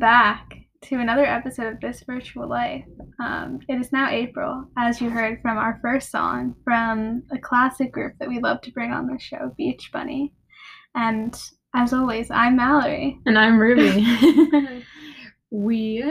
Back 0.00 0.54
to 0.82 0.98
another 0.98 1.26
episode 1.26 1.74
of 1.74 1.80
This 1.80 2.02
Virtual 2.06 2.48
Life. 2.48 2.86
Um, 3.22 3.60
it 3.68 3.74
is 3.74 3.92
now 3.92 4.08
April, 4.08 4.64
as 4.78 4.98
you 4.98 5.10
heard 5.10 5.42
from 5.42 5.58
our 5.58 5.78
first 5.82 6.10
song 6.10 6.54
from 6.64 7.22
a 7.30 7.38
classic 7.38 7.92
group 7.92 8.14
that 8.18 8.28
we 8.28 8.40
love 8.40 8.62
to 8.62 8.72
bring 8.72 8.92
on 8.92 9.06
the 9.06 9.18
show, 9.18 9.52
Beach 9.58 9.90
Bunny. 9.92 10.32
And 10.94 11.38
as 11.74 11.92
always, 11.92 12.30
I'm 12.30 12.56
Mallory. 12.56 13.20
And 13.26 13.38
I'm 13.38 13.58
Ruby. 13.58 14.06
we 15.50 16.02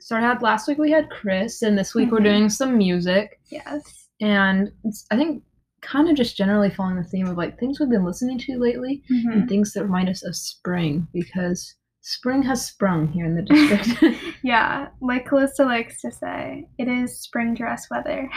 started 0.00 0.26
out 0.26 0.42
last 0.42 0.66
week, 0.66 0.78
we 0.78 0.90
had 0.90 1.10
Chris, 1.10 1.60
and 1.60 1.76
this 1.76 1.94
week 1.94 2.10
we're 2.10 2.20
Mhm. 2.20 2.24
doing 2.24 2.48
some 2.48 2.78
music. 2.78 3.38
Yes. 3.50 4.08
And 4.22 4.72
it's, 4.84 5.04
I 5.10 5.16
think 5.16 5.42
kind 5.82 6.08
of 6.08 6.16
just 6.16 6.34
generally 6.36 6.70
following 6.70 6.96
the 6.96 7.04
theme 7.04 7.28
of 7.28 7.36
like 7.36 7.58
things 7.58 7.78
we've 7.78 7.90
been 7.90 8.06
listening 8.06 8.38
to 8.38 8.58
lately 8.58 9.02
Mhm. 9.10 9.32
and 9.34 9.48
things 9.48 9.74
that 9.74 9.84
remind 9.84 10.08
us 10.08 10.24
of 10.24 10.34
spring 10.34 11.06
because 11.12 11.74
spring 12.00 12.42
has 12.42 12.64
sprung 12.66 13.08
here 13.08 13.24
in 13.26 13.34
the 13.34 13.42
district. 13.42 14.14
Yeah, 14.44 14.88
like 15.02 15.26
Callista 15.28 15.64
likes 15.64 16.00
to 16.02 16.12
say, 16.12 16.66
it 16.78 16.86
is 16.88 17.20
spring 17.20 17.54
dress 17.54 17.86
weather. 17.90 18.28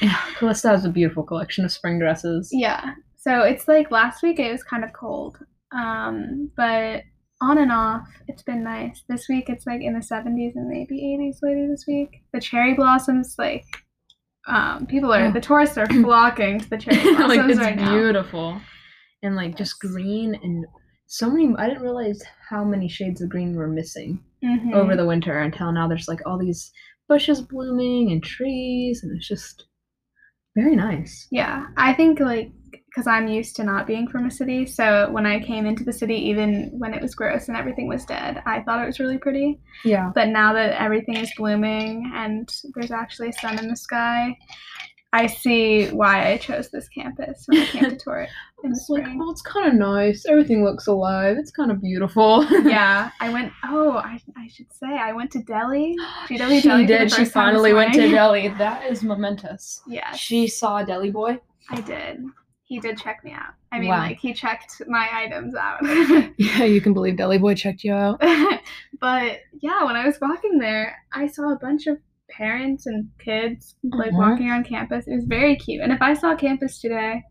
yeah, 0.00 0.16
Callista 0.38 0.68
has 0.70 0.84
a 0.84 0.88
beautiful 0.90 1.22
collection 1.22 1.64
of 1.64 1.72
spring 1.72 1.98
dresses. 1.98 2.48
yeah. 2.52 2.94
So 3.18 3.42
it's 3.42 3.68
like 3.68 3.90
last 3.90 4.22
week 4.22 4.38
it 4.38 4.50
was 4.50 4.62
kind 4.62 4.82
of 4.82 4.94
cold. 4.94 5.36
Um, 5.76 6.50
but 6.56 7.02
on 7.42 7.58
and 7.58 7.70
off, 7.70 8.08
it's 8.28 8.42
been 8.42 8.64
nice. 8.64 9.02
This 9.10 9.26
week 9.28 9.50
it's 9.50 9.66
like 9.66 9.82
in 9.82 9.92
the 9.92 10.00
70s 10.00 10.52
and 10.56 10.68
maybe 10.68 11.02
80s 11.20 11.36
later 11.42 11.68
this 11.70 11.84
week. 11.86 12.22
The 12.32 12.40
cherry 12.40 12.72
blossoms, 12.72 13.34
like, 13.38 13.64
um, 14.48 14.86
people 14.86 15.12
are, 15.12 15.26
Oh. 15.26 15.32
the 15.32 15.40
tourists 15.40 15.76
are 15.76 15.86
flocking 16.02 16.60
to 16.60 16.70
the 16.70 16.78
cherry 16.78 17.02
blossoms 17.14 17.28
like 17.28 17.50
it's 17.50 17.58
right 17.60 17.76
now. 17.76 17.92
beautiful. 17.94 18.58
And 19.22 19.36
like 19.36 19.54
just 19.56 19.78
green 19.80 20.34
and 20.42 20.64
so 21.12 21.28
many 21.28 21.52
I 21.58 21.66
didn't 21.68 21.82
realize 21.82 22.22
how 22.48 22.62
many 22.64 22.88
shades 22.88 23.20
of 23.20 23.28
green 23.28 23.54
were 23.56 23.66
missing. 23.68 24.22
Mhm. 24.42 24.72
over 24.74 24.96
the 24.96 25.04
winter 25.06 25.38
until 25.40 25.70
now 25.70 25.86
there's 25.88 26.08
like 26.08 26.22
all 26.24 26.38
these 26.38 26.72
bushes 27.08 27.42
blooming 27.42 28.10
and 28.12 28.22
trees 28.22 29.02
and 29.02 29.14
it's 29.14 29.28
just 29.28 29.66
very 30.56 30.74
nice 30.76 31.26
Yeah, 31.30 31.66
I 31.76 31.92
think 31.94 32.20
like 32.20 32.52
because 32.86 33.06
I'm 33.06 33.28
used 33.28 33.54
to 33.56 33.64
not 33.64 33.86
being 33.86 34.08
from 34.08 34.26
a 34.26 34.30
city, 34.30 34.66
so 34.66 35.08
when 35.12 35.24
I 35.26 35.38
came 35.50 35.64
into 35.66 35.84
the 35.84 35.92
city, 35.92 36.16
even 36.30 36.70
when 36.80 36.92
it 36.94 37.00
was 37.02 37.14
gross 37.14 37.46
and 37.48 37.56
everything 37.56 37.86
was 37.86 38.04
dead, 38.04 38.42
I 38.46 38.62
thought 38.62 38.82
it 38.82 38.86
was 38.86 38.98
really 38.98 39.18
pretty. 39.18 39.60
yeah 39.84 40.10
But 40.14 40.28
now 40.28 40.52
that 40.54 40.80
everything 40.86 41.16
is 41.16 41.32
blooming 41.36 42.10
and 42.14 42.48
there's 42.74 42.90
actually 42.90 43.30
sun 43.32 43.58
in 43.60 43.68
the 43.68 43.76
sky, 43.76 44.36
I 45.12 45.26
see 45.26 45.88
why 45.88 46.30
I 46.32 46.36
chose 46.38 46.70
this 46.70 46.88
campus 46.88 47.44
when 47.46 47.62
I 47.62 47.64
came 47.66 47.90
to 47.90 47.96
tour 48.04 48.20
it 48.20 48.28
in 48.62 48.70
it's 48.72 48.88
like 48.88 49.04
oh 49.08 49.30
it's 49.30 49.42
kind 49.42 49.66
of 49.68 49.74
nice 49.74 50.24
everything 50.28 50.62
looks 50.64 50.86
alive 50.86 51.36
it's 51.38 51.50
kind 51.50 51.70
of 51.70 51.80
beautiful 51.80 52.44
yeah, 52.64 53.10
I 53.20 53.32
went. 53.32 53.52
Oh, 53.64 53.92
I, 53.92 54.20
I 54.36 54.46
should 54.48 54.72
say 54.72 54.86
I 54.86 55.12
went 55.12 55.30
to 55.32 55.42
Delhi. 55.42 55.96
GW 56.28 56.28
she 56.62 56.68
Delhi 56.68 56.86
did 56.86 57.10
she 57.10 57.16
first 57.16 57.16
time 57.16 57.22
this 57.24 57.32
finally 57.32 57.72
went 57.72 57.94
to 57.94 58.08
delhi 58.10 58.48
that 58.58 58.90
is 58.90 59.02
momentous 59.02 59.82
Yeah. 59.88 60.12
she 60.12 60.46
saw 60.46 60.82
delhi 60.84 61.10
boy 61.10 61.40
I 61.70 61.80
did. 61.80 62.22
He 62.64 62.78
did 62.78 62.98
check 62.98 63.24
me 63.24 63.32
out. 63.32 63.54
I 63.72 63.80
mean, 63.80 63.88
Wow. 63.88 63.98
like 63.98 64.18
he 64.18 64.32
checked 64.32 64.80
my 64.86 65.08
items 65.12 65.54
out. 65.56 65.80
yeah 66.38 66.62
you 66.64 66.80
can 66.80 66.92
believe 66.94 67.16
delhi 67.16 67.38
boy 67.38 67.54
checked 67.56 67.82
you 67.82 67.92
out 67.94 68.22
but 69.00 69.40
yeah, 69.60 69.84
when 69.84 69.96
I 69.96 70.06
was 70.06 70.20
walking 70.20 70.58
there, 70.58 70.96
I 71.12 71.26
saw 71.26 71.52
a 71.52 71.56
bunch 71.56 71.86
of 71.86 71.98
parents 72.36 72.86
and 72.86 73.08
kids 73.18 73.76
like 73.92 74.12
Mhm. 74.12 74.18
walking 74.18 74.48
around 74.50 74.64
campus. 74.64 75.06
It 75.06 75.14
was 75.14 75.24
very 75.24 75.56
cute. 75.56 75.82
And 75.82 75.92
if 75.92 76.00
I 76.02 76.14
saw 76.14 76.34
campus 76.36 76.80
today 76.80 77.22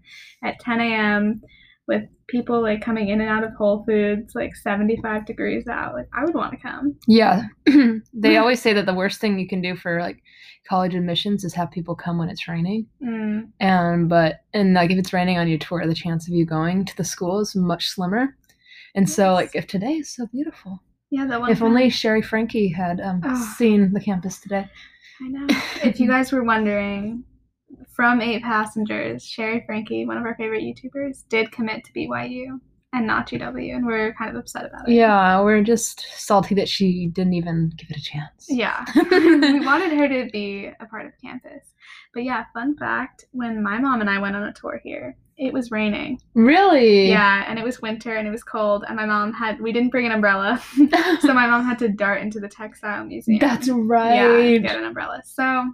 at 0.44 0.60
10 0.60 0.80
a.m. 0.82 1.42
with 1.88 2.04
people 2.28 2.62
like 2.62 2.82
coming 2.82 3.08
in 3.10 3.20
and 3.22 3.30
out 3.30 3.44
of 3.44 3.52
Whole 3.58 3.84
Foods, 3.86 4.36
like 4.36 4.56
75 4.56 5.26
degrees 5.26 5.68
out, 5.68 5.96
like 5.96 6.08
I 6.14 6.24
would 6.24 6.36
want 6.36 6.52
to 6.54 6.58
come. 6.60 6.96
yeah 7.08 7.44
they 8.14 8.38
always 8.42 8.62
say 8.62 8.74
that 8.74 8.86
the 8.86 8.94
worst 8.94 9.20
thing 9.20 9.40
you 9.40 9.48
can 9.48 9.62
do 9.62 9.76
for 9.76 10.00
like 10.00 10.22
college 10.68 10.94
admissions 10.94 11.44
is 11.44 11.54
have 11.56 11.72
people 11.72 11.96
come 11.96 12.18
when 12.20 12.30
it's 12.30 12.48
raining 12.48 12.86
Mm, 13.02 13.48
and 13.60 14.08
but 14.10 14.42
and 14.54 14.74
like 14.76 14.92
if 14.92 14.98
it's 15.00 15.14
raining 15.14 15.38
on 15.40 15.48
your 15.48 15.58
tour 15.58 15.88
the 15.88 15.96
chance 15.96 16.28
of 16.28 16.34
you 16.36 16.46
going 16.46 16.86
to 16.86 16.96
the 16.98 17.04
school 17.04 17.40
is 17.40 17.56
much 17.56 17.88
slimmer 17.88 18.36
and 18.94 19.10
so 19.10 19.34
like 19.34 19.56
if 19.56 19.66
today 19.66 19.94
is 19.94 20.14
so 20.14 20.28
beautiful 20.28 20.84
yeah, 21.12 21.26
that 21.26 21.40
one. 21.40 21.52
if 21.52 21.60
time- 21.60 21.68
only 21.68 21.90
Shari 21.90 22.22
Franke 22.22 22.74
had 22.74 23.00
um, 23.02 23.22
Oh. 23.26 23.54
seen 23.58 23.94
the 23.94 24.00
campus 24.00 24.40
today 24.40 24.68
I 25.22 25.28
know. 25.28 25.48
if 25.84 26.00
you 26.00 26.08
guys 26.08 26.32
were 26.32 26.44
wondering, 26.44 27.24
from 27.96 28.22
Eight 28.22 28.42
Passengers, 28.42 29.24
Shari 29.26 29.64
Franke, 29.66 30.06
one 30.08 30.18
of 30.18 30.26
our 30.26 30.36
favorite 30.36 30.64
YouTubers, 30.64 31.28
did 31.30 31.52
commit 31.52 31.84
to 31.86 31.94
BYU 31.94 32.60
and 32.94 33.06
not 33.06 33.28
GW, 33.28 33.76
and 33.76 33.86
we're 33.86 34.14
kind 34.16 34.32
of 34.32 34.36
upset 34.38 34.66
about 34.66 34.90
it. 34.90 34.94
yeah 34.96 35.40
we're 35.42 35.62
just 35.64 36.08
salty 36.16 36.56
that 36.56 36.68
she 36.68 37.06
didn't 37.08 37.34
even 37.34 37.72
give 37.78 37.90
it 37.92 37.98
a 37.98 38.02
chance 38.02 38.48
Yeah. 38.50 38.84
we 39.12 39.60
wanted 39.64 39.92
her 39.98 40.08
to 40.08 40.30
be 40.32 40.72
a 40.80 40.86
part 40.88 41.06
of 41.06 41.12
campus. 41.24 41.74
But 42.14 42.24
yeah, 42.24 42.46
fun 42.54 42.76
fact 42.78 43.26
when 43.32 43.62
my 43.62 43.78
mom 43.78 44.02
and 44.02 44.10
I 44.10 44.20
went 44.20 44.36
on 44.36 44.44
a 44.44 44.54
tour 44.54 44.82
here, 44.84 45.16
it 45.40 45.54
was 45.54 45.72
raining. 45.72 46.20
really 46.36 47.10
Yeah, 47.10 47.46
and 47.48 47.58
it 47.58 47.64
was 47.66 47.82
winter 47.82 48.16
and 48.18 48.28
it 48.28 48.32
was 48.32 48.44
cold, 48.44 48.84
and 48.88 48.96
my 48.98 49.06
mom 49.06 49.34
had, 49.34 49.60
we 49.62 49.72
didn't 49.72 49.90
bring 49.90 50.06
an 50.06 50.12
umbrella. 50.12 50.62
so 51.22 51.34
my 51.34 51.48
mom 51.48 51.64
had 51.66 51.80
to 51.80 51.88
dart 51.90 52.22
into 52.22 52.40
the 52.40 52.48
textile 52.50 53.06
museum. 53.06 53.40
that's 53.40 53.68
Yeah, 53.68 53.74
right 53.78 54.54
to 54.56 54.60
get 54.60 54.76
an 54.78 54.84
umbrella. 54.86 55.22
So 55.26 55.72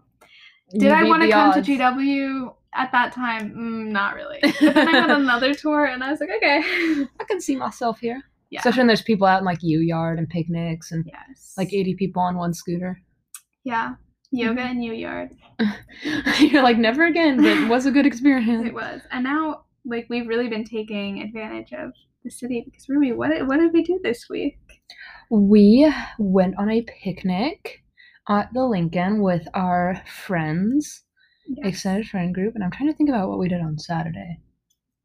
did 0.71 0.83
You 0.83 0.89
I 0.89 1.03
want 1.03 1.23
to 1.23 1.29
come 1.29 1.49
odds. 1.51 1.65
to 1.67 1.73
GW 1.77 2.53
at 2.73 2.91
that 2.91 3.11
time? 3.13 3.51
Mm, 3.55 3.91
not 3.91 4.15
really. 4.15 4.39
But 4.43 4.73
then 4.75 4.95
I 4.95 5.01
on 5.03 5.21
another 5.21 5.53
tour 5.53 5.85
and 5.85 6.03
I 6.03 6.11
was 6.11 6.19
like, 6.19 6.29
okay. 6.37 6.61
i 7.19 7.23
can 7.27 7.39
see 7.41 7.55
myself 7.55 7.99
here 7.99 8.21
Yeah. 8.51 8.59
especially 8.59 8.81
when 8.81 8.87
there's 8.87 9.01
people 9.01 9.25
out 9.27 9.39
in 9.39 9.45
like 9.45 9.59
u 9.63 9.79
yard 9.79 10.19
and 10.19 10.27
picnics 10.29 10.91
and 10.91 11.05
yes. 11.07 11.53
like 11.57 11.73
80 11.73 11.95
people 11.95 12.21
on 12.21 12.35
one 12.37 12.53
scooter 12.53 13.01
Yeah. 13.63 13.95
Yoga 14.35 14.61
mm-hmm. 14.61 14.71
in 14.71 14.79
New 14.79 14.93
York. 14.93 15.29
you're 16.39 16.63
like 16.63 16.77
never 16.77 17.05
again 17.05 17.37
but 17.37 17.45
it 17.45 17.69
was 17.69 17.85
a 17.85 17.91
good 17.91 18.05
experience 18.11 18.67
It 18.67 18.73
was. 18.73 19.01
And 19.11 19.23
now, 19.23 19.61
like, 19.85 20.07
we've 20.09 20.27
really 20.27 20.49
been 20.49 20.65
taking 20.65 21.21
advantage 21.21 21.71
of 21.73 21.91
the 22.23 22.29
city 22.31 22.63
because, 22.65 22.89
Ruby, 22.89 23.11
what 23.13 23.29
did, 23.29 23.47
what 23.47 23.59
did 23.59 23.71
we 23.71 23.83
do 23.83 23.99
this 24.03 24.27
week? 24.29 24.57
We 25.29 25.91
went 26.19 26.55
on 26.57 26.69
a 26.69 26.81
picnic 27.03 27.83
at 28.27 28.49
the 28.53 28.65
Lincoln 28.65 29.21
with 29.21 29.47
our 29.53 30.01
friends, 30.07 31.03
Yes. 31.47 31.67
extended 31.75 32.07
friend 32.07 32.33
group, 32.33 32.55
and 32.55 32.63
I'm 32.63 32.71
trying 32.71 32.89
to 32.89 32.95
think 32.95 33.09
about 33.09 33.29
what 33.29 33.37
we 33.37 33.47
did 33.47 33.61
on 33.61 33.77
Saturday. 33.77 34.39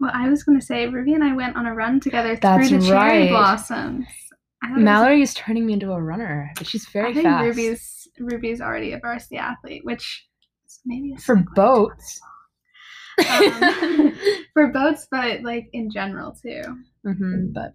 Well, 0.00 0.11
I 0.15 0.31
was 0.31 0.43
going 0.43 0.59
to 0.59 0.65
say, 0.65 0.87
Ruby 0.87 1.12
and 1.12 1.23
I 1.23 1.35
went 1.35 1.55
on 1.56 1.67
a 1.67 1.75
run 1.75 2.00
together 2.00 2.35
That's 2.35 2.71
through 2.71 2.81
the 2.81 2.87
cherry 2.87 3.21
right. 3.25 3.29
blossoms. 3.29 4.06
I 4.62 4.73
was- 4.73 4.82
Mallory 4.82 5.21
is 5.21 5.35
turning 5.35 5.67
me 5.67 5.75
into 5.75 5.93
a 5.93 6.00
runner. 6.03 6.50
but 6.56 6.67
She's 6.67 6.87
very 6.87 7.11
I 7.11 7.12
think 7.12 7.25
fast. 7.25 7.44
Ruby's 7.44 8.00
Ruby's 8.20 8.61
already 8.61 8.93
a 8.93 8.99
varsity 8.99 9.37
athlete, 9.38 9.84
which 9.84 10.26
is 10.67 10.81
maybe 10.84 11.14
a 11.17 11.20
For 11.20 11.43
boats. 11.55 12.20
Um, 13.28 14.14
for 14.55 14.69
boats, 14.72 15.06
but 15.11 15.43
like 15.43 15.69
in 15.72 15.90
general 15.90 16.32
too. 16.43 16.62
Mm-hmm, 17.06 17.52
but 17.52 17.75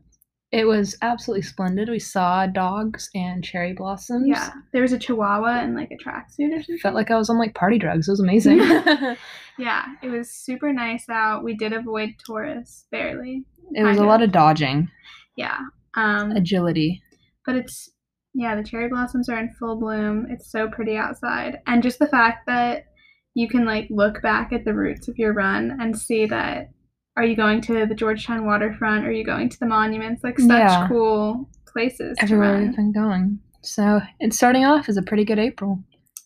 it 0.51 0.65
was 0.65 0.97
absolutely 1.01 1.41
splendid. 1.41 1.89
We 1.89 1.99
saw 1.99 2.47
dogs 2.47 3.09
and 3.13 3.43
cherry 3.43 3.73
blossoms. 3.73 4.27
Yeah, 4.27 4.51
there 4.73 4.81
was 4.81 4.93
a 4.93 4.99
Chihuahua 4.99 5.63
in 5.63 5.75
like 5.75 5.91
a 5.91 5.97
tracksuit 5.97 6.53
or 6.53 6.59
something. 6.61 6.77
Felt 6.77 6.95
like 6.95 7.11
I 7.11 7.17
was 7.17 7.29
on 7.29 7.37
like 7.37 7.53
party 7.55 7.77
drugs. 7.77 8.07
It 8.07 8.11
was 8.11 8.19
amazing. 8.21 8.57
yeah, 9.59 9.85
it 10.01 10.09
was 10.09 10.29
super 10.31 10.71
nice 10.71 11.09
out. 11.09 11.43
We 11.43 11.55
did 11.55 11.73
avoid 11.73 12.11
tourists 12.25 12.85
barely. 12.91 13.43
It 13.73 13.83
was 13.83 13.97
Kind 13.97 14.07
a 14.07 14.09
lot 14.09 14.21
of 14.23 14.31
dodging, 14.31 14.89
Yeah. 15.35 15.57
Um, 15.95 16.31
agility. 16.31 17.01
but 17.45 17.55
it's 17.55 17.89
yeah, 18.35 18.55
the 18.55 18.63
cherry 18.63 18.89
blossoms 18.89 19.29
are 19.29 19.39
in 19.39 19.53
full 19.57 19.77
bloom. 19.79 20.27
It's 20.29 20.51
so 20.51 20.67
pretty 20.69 20.97
outside, 20.97 21.59
and 21.67 21.81
just 21.81 21.99
the 21.99 22.07
fact 22.07 22.45
that 22.47 22.85
you 23.33 23.47
can 23.47 23.65
like 23.65 23.87
look 23.89 24.21
back 24.21 24.53
at 24.53 24.65
the 24.65 24.73
routes 24.73 25.07
of 25.07 25.17
your 25.17 25.33
run 25.33 25.77
and 25.79 25.97
see 25.97 26.25
that 26.27 26.69
are 27.17 27.23
you 27.23 27.35
going 27.35 27.61
to 27.61 27.85
the 27.85 27.95
Georgetown 27.95 28.45
waterfront? 28.45 29.05
Are 29.05 29.11
you 29.11 29.23
going 29.23 29.47
to 29.49 29.59
the 29.59 29.65
monuments? 29.65 30.23
Like 30.23 30.37
such 30.37 30.49
Yeah. 30.49 30.87
cool 30.89 31.49
places 31.65 32.17
Everywhere 32.19 32.59
we've 32.59 32.75
been 32.75 32.91
going. 32.91 33.39
So 33.61 34.01
it's 34.19 34.35
starting 34.35 34.65
off 34.65 34.89
as 34.89 34.97
a 34.97 35.01
pretty 35.01 35.23
good 35.25 35.39
April. 35.39 35.79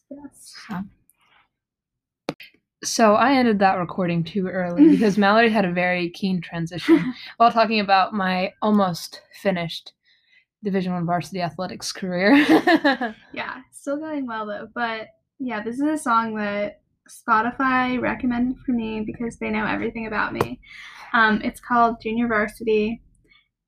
Yes. 0.09 0.55
So 2.83 3.15
I 3.15 3.33
ended 3.33 3.59
that 3.59 3.75
recording 3.75 4.23
too 4.23 4.47
early 4.47 4.89
because 4.91 5.17
Mallory 5.17 5.49
had 5.49 5.65
a 5.65 5.71
very 5.71 6.09
keen 6.09 6.41
transition 6.41 7.13
while 7.37 7.51
talking 7.51 7.79
about 7.79 8.13
my 8.13 8.53
almost 8.61 9.21
finished 9.41 9.93
Division 10.63 10.93
One 10.93 11.05
varsity 11.05 11.41
athletics 11.41 11.91
career. 11.91 12.35
Yeah, 13.33 13.61
still 13.71 13.97
going 13.97 14.27
well 14.27 14.45
though. 14.45 14.67
But 14.73 15.07
yeah, 15.39 15.63
this 15.63 15.75
is 15.75 15.81
a 15.81 15.97
song 15.97 16.35
that 16.35 16.81
Spotify 17.09 17.99
recommended 17.99 18.57
for 18.65 18.71
me 18.71 19.01
because 19.05 19.37
they 19.37 19.49
know 19.49 19.65
everything 19.65 20.07
about 20.07 20.33
me. 20.33 20.59
Um, 21.13 21.41
it's 21.43 21.59
called 21.59 22.01
Junior 22.01 22.27
Varsity. 22.27 23.01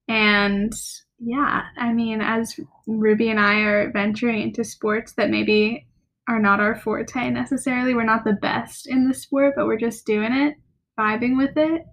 And 0.07 0.73
yeah, 1.19 1.63
I 1.77 1.93
mean, 1.93 2.21
as 2.21 2.59
Ruby 2.87 3.29
and 3.29 3.39
I 3.39 3.61
are 3.61 3.91
venturing 3.91 4.41
into 4.41 4.63
sports 4.63 5.13
that 5.13 5.29
maybe 5.29 5.87
are 6.27 6.39
not 6.39 6.59
our 6.59 6.75
forte 6.75 7.29
necessarily, 7.29 7.93
we're 7.93 8.03
not 8.03 8.25
the 8.25 8.33
best 8.33 8.87
in 8.87 9.07
the 9.07 9.13
sport, 9.13 9.53
but 9.55 9.65
we're 9.65 9.77
just 9.77 10.05
doing 10.05 10.33
it, 10.33 10.55
vibing 10.99 11.37
with 11.37 11.55
it. 11.57 11.83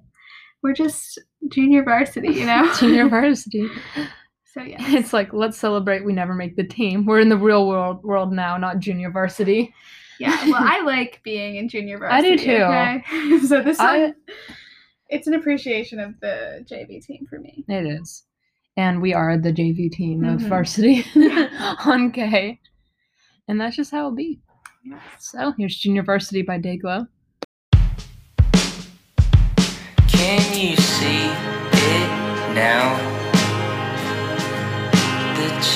We're 0.62 0.75
just 0.75 1.21
junior 1.51 1.85
varsity, 1.85 2.29
you 2.29 2.47
know? 2.47 2.73
Junior 2.81 3.09
varsity. 3.11 3.69
So 4.55 4.62
yeah. 4.67 4.77
It's 4.81 5.12
like 5.12 5.33
let's 5.33 5.59
celebrate 5.59 6.05
we 6.05 6.12
never 6.12 6.35
make 6.35 6.56
the 6.56 6.65
team. 6.67 7.05
We're 7.06 7.21
in 7.21 7.29
the 7.29 7.37
real 7.37 7.69
world 7.69 8.03
world 8.03 8.33
now, 8.33 8.56
not 8.56 8.79
junior 8.79 9.11
varsity. 9.11 9.75
Yeah, 10.19 10.37
well, 10.47 10.56
I 10.59 10.81
like 10.85 11.21
being 11.23 11.56
in 11.56 11.69
junior 11.69 11.97
I 12.05 12.21
varsity. 12.23 12.37
do 12.37 12.45
too. 12.45 12.62
Okay? 12.65 13.39
so 13.47 13.62
this 13.62 13.79
I- 13.79 14.06
song, 14.06 14.15
it's 15.09 15.27
an 15.27 15.35
appreciation 15.35 16.00
of 16.00 16.19
the 16.21 16.65
JV 16.71 17.05
team 17.05 17.27
for 17.29 17.39
me. 17.39 17.65
It 17.69 17.87
is. 17.87 18.25
And 18.77 19.01
we 19.03 19.13
are 19.15 19.37
the 19.39 19.53
JV 19.53 19.91
team 19.91 20.22
of 20.25 20.41
Mhm. 20.41 20.49
varsity 20.49 21.05
on 21.84 22.13
K. 22.13 22.61
And 23.49 23.61
that's 23.61 23.75
just 23.77 23.91
how 23.91 23.99
it'll 23.99 24.13
be. 24.15 24.41
Yes. 24.84 25.01
So 25.19 25.53
here's 25.58 25.77
Junior 25.77 26.03
Varsity 26.03 26.43
by 26.43 26.58
Dayglow. 26.61 27.08
Can 30.08 30.56
you 30.56 30.77
see 30.77 31.27
it 31.27 32.55
now? 32.55 33.18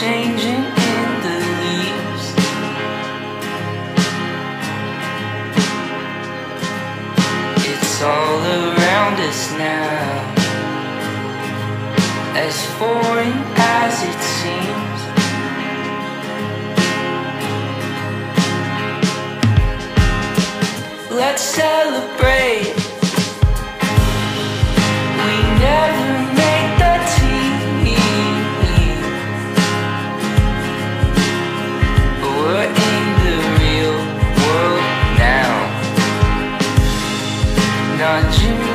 Changing 0.01 0.65
in 0.65 1.09
the 1.25 1.37
leaves. 1.63 2.27
It's 7.71 8.03
all 8.03 8.41
around 8.41 9.21
us 9.21 9.53
now. 9.53 10.35
As 12.35 12.57
foreign 12.79 13.37
as 13.57 14.03
it 14.11 14.21
seems. 14.41 15.01
Let's 21.11 21.43
celebrate. 21.43 22.75
We 25.27 25.37
never 25.61 26.02
Not 38.13 38.31
junior 38.35 38.72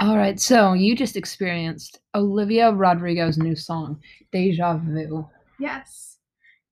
All 0.00 0.16
right, 0.16 0.40
so 0.40 0.72
you 0.72 0.96
just 0.96 1.16
experienced 1.16 2.00
Olivia 2.16 2.72
Rodrigo's 2.72 3.38
new 3.38 3.54
song, 3.54 4.00
Deja 4.32 4.76
Vu. 4.78 5.28
Yes. 5.60 6.18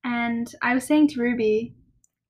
And 0.03 0.53
I 0.61 0.75
was 0.75 0.85
saying 0.85 1.09
to 1.09 1.21
Ruby, 1.21 1.75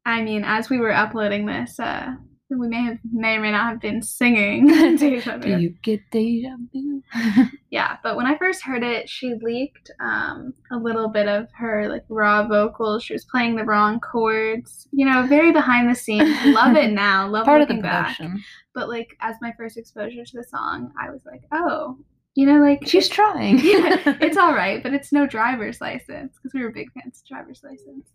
I 0.05 0.23
mean, 0.23 0.45
as 0.45 0.69
we 0.69 0.79
were 0.79 0.93
uploading 0.93 1.47
this, 1.47 1.81
uh, 1.81 2.15
we 2.59 2.69
may 2.69 2.83
have 2.83 2.99
may 3.13 3.37
or 3.37 3.41
may 3.41 3.51
not 3.51 3.69
have 3.71 3.81
been 3.81 4.03
singing 4.03 4.67
Deja 4.97 5.39
Do 5.39 5.59
you 5.59 5.71
get 5.83 6.01
deja 6.11 6.57
vu? 6.73 7.03
Yeah, 7.71 7.97
but 8.03 8.17
when 8.17 8.27
I 8.27 8.37
first 8.37 8.63
heard 8.63 8.83
it, 8.83 9.09
she 9.09 9.35
leaked 9.41 9.91
um, 10.01 10.53
a 10.71 10.77
little 10.77 11.09
bit 11.09 11.27
of 11.27 11.49
her 11.55 11.89
like 11.89 12.05
raw 12.11 12.47
vocals. 12.47 13.03
She 13.03 13.15
was 13.15 13.25
playing 13.25 13.57
the 13.57 13.65
wrong 13.65 13.99
chords. 14.01 14.89
You 14.93 15.07
know, 15.07 15.27
very 15.27 15.53
behind 15.53 15.89
the 15.91 15.95
scenes. 15.95 16.37
Love 16.47 16.77
it 16.77 16.93
now. 16.93 17.29
Love 17.29 17.47
Part 17.47 17.63
of 17.63 17.69
the 17.69 17.75
looking 17.75 17.83
back. 17.83 18.17
production. 18.19 18.45
But 18.75 18.89
like 18.91 19.17
as 19.21 19.37
my 19.41 19.53
first 19.57 19.79
exposure 19.79 20.23
to 20.25 20.37
the 20.37 20.45
song, 20.45 20.93
I 21.01 21.11
was 21.11 21.23
like, 21.25 21.43
oh, 21.53 21.97
you 22.35 22.47
know, 22.47 22.61
like 22.61 22.87
She's 22.87 23.09
trying. 23.09 23.59
yeah, 23.59 24.17
it's 24.21 24.37
all 24.37 24.55
right, 24.55 24.83
but 24.83 24.93
it's 24.95 25.13
no 25.13 25.27
driver's 25.27 25.81
license 25.81 26.35
because 26.37 26.53
we 26.55 26.63
were 26.63 26.71
big 26.71 26.91
fans 26.93 27.21
of 27.23 27.27
driver's 27.29 27.63
license. 27.65 28.09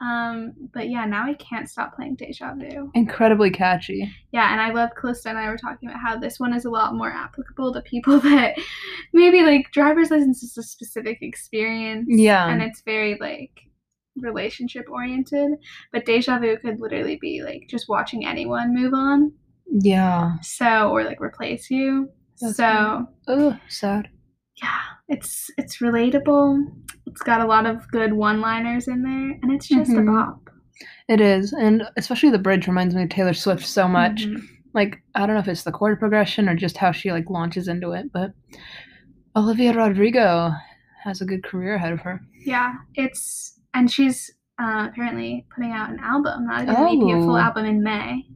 Um, 0.00 0.54
but 0.74 0.88
yeah, 0.88 1.04
now 1.04 1.24
I 1.26 1.34
can't 1.34 1.68
stop 1.68 1.94
playing 1.94 2.16
Deja 2.16 2.54
Vu. 2.54 2.90
Incredibly 2.94 3.50
catchy. 3.50 4.10
Yeah, 4.32 4.50
and 4.52 4.60
I 4.60 4.72
love 4.72 4.90
Callista 5.00 5.28
and 5.28 5.38
I 5.38 5.48
were 5.48 5.56
talking 5.56 5.88
about 5.88 6.00
how 6.00 6.18
this 6.18 6.40
one 6.40 6.54
is 6.54 6.64
a 6.64 6.70
lot 6.70 6.94
more 6.94 7.12
applicable 7.12 7.72
to 7.72 7.82
people 7.82 8.18
that 8.20 8.56
maybe 9.12 9.42
like 9.42 9.70
driver's 9.72 10.10
license 10.10 10.42
is 10.42 10.56
a 10.58 10.62
specific 10.62 11.18
experience. 11.20 12.06
Yeah. 12.08 12.48
And 12.48 12.62
it's 12.62 12.82
very 12.82 13.16
like 13.20 13.52
relationship 14.16 14.86
oriented. 14.90 15.52
But 15.92 16.04
Deja 16.04 16.38
Vu 16.38 16.56
could 16.58 16.80
literally 16.80 17.18
be 17.20 17.42
like 17.42 17.68
just 17.68 17.88
watching 17.88 18.26
anyone 18.26 18.74
move 18.74 18.94
on. 18.94 19.32
Yeah. 19.66 20.32
So 20.42 20.90
or 20.90 21.04
like 21.04 21.20
replace 21.20 21.70
you. 21.70 22.10
That's 22.40 22.56
so. 22.56 23.06
Oh, 23.28 23.58
sad. 23.68 24.08
yeah, 24.60 24.80
it's 25.12 25.50
it's 25.58 25.78
relatable. 25.78 26.64
It's 27.06 27.22
got 27.22 27.40
a 27.40 27.46
lot 27.46 27.66
of 27.66 27.86
good 27.90 28.12
one-liners 28.12 28.88
in 28.88 29.02
there, 29.02 29.38
and 29.42 29.52
it's 29.52 29.68
just 29.68 29.90
a 29.92 29.96
Mhm. 29.96 30.06
bop. 30.06 30.50
It 31.08 31.20
is, 31.20 31.52
and 31.52 31.82
especially 31.96 32.30
the 32.30 32.38
bridge 32.38 32.66
reminds 32.66 32.94
me 32.94 33.02
of 33.04 33.08
Taylor 33.10 33.34
Swift 33.34 33.64
so 33.66 33.86
much. 33.86 34.26
Mhm. 34.26 34.42
Like 34.74 35.02
I 35.14 35.20
don't 35.26 35.34
know 35.34 35.40
if 35.40 35.48
it's 35.48 35.64
the 35.64 35.72
chord 35.72 35.98
progression 36.00 36.48
or 36.48 36.54
just 36.56 36.78
how 36.78 36.92
she 36.92 37.12
like 37.12 37.28
launches 37.28 37.68
into 37.68 37.92
it, 37.92 38.10
but 38.12 38.32
Olivia 39.36 39.72
Rodrigo 39.74 40.52
has 41.04 41.20
a 41.20 41.24
good 41.26 41.42
career 41.44 41.74
ahead 41.74 41.92
of 41.92 42.00
her. 42.00 42.20
Yeah, 42.44 42.74
it's 42.94 43.60
and 43.74 43.90
she's 43.90 44.30
uh, 44.58 44.88
apparently 44.90 45.44
putting 45.54 45.72
out 45.72 45.90
an 45.90 45.98
album, 46.00 46.46
not 46.46 46.68
EP, 46.68 46.70
a 46.70 46.74
full 47.20 47.30
Oh. 47.34 47.36
album 47.38 47.64
in 47.66 47.82
May. 47.82 48.26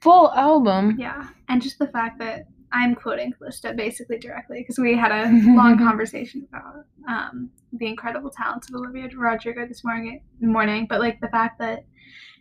full 0.00 0.32
album. 0.34 0.96
Yeah, 0.98 1.28
and 1.48 1.60
just 1.62 1.78
the 1.78 1.86
fact 1.88 2.18
that 2.18 2.44
I'm 2.74 2.94
quoting 2.96 3.32
Callista 3.32 3.72
basically 3.72 4.18
directly 4.18 4.60
because 4.60 4.78
we 4.78 4.96
had 4.96 5.12
a 5.12 5.30
long 5.54 5.78
conversation 5.78 6.46
about 6.48 6.84
um, 7.08 7.50
the 7.72 7.86
incredible 7.86 8.30
talents 8.30 8.68
of 8.68 8.74
Olivia 8.74 9.08
Rodrigo 9.16 9.66
this 9.66 9.84
morning. 9.84 10.20
Morning, 10.40 10.86
but 10.88 11.00
like 11.00 11.20
the 11.20 11.28
fact 11.28 11.60
that 11.60 11.84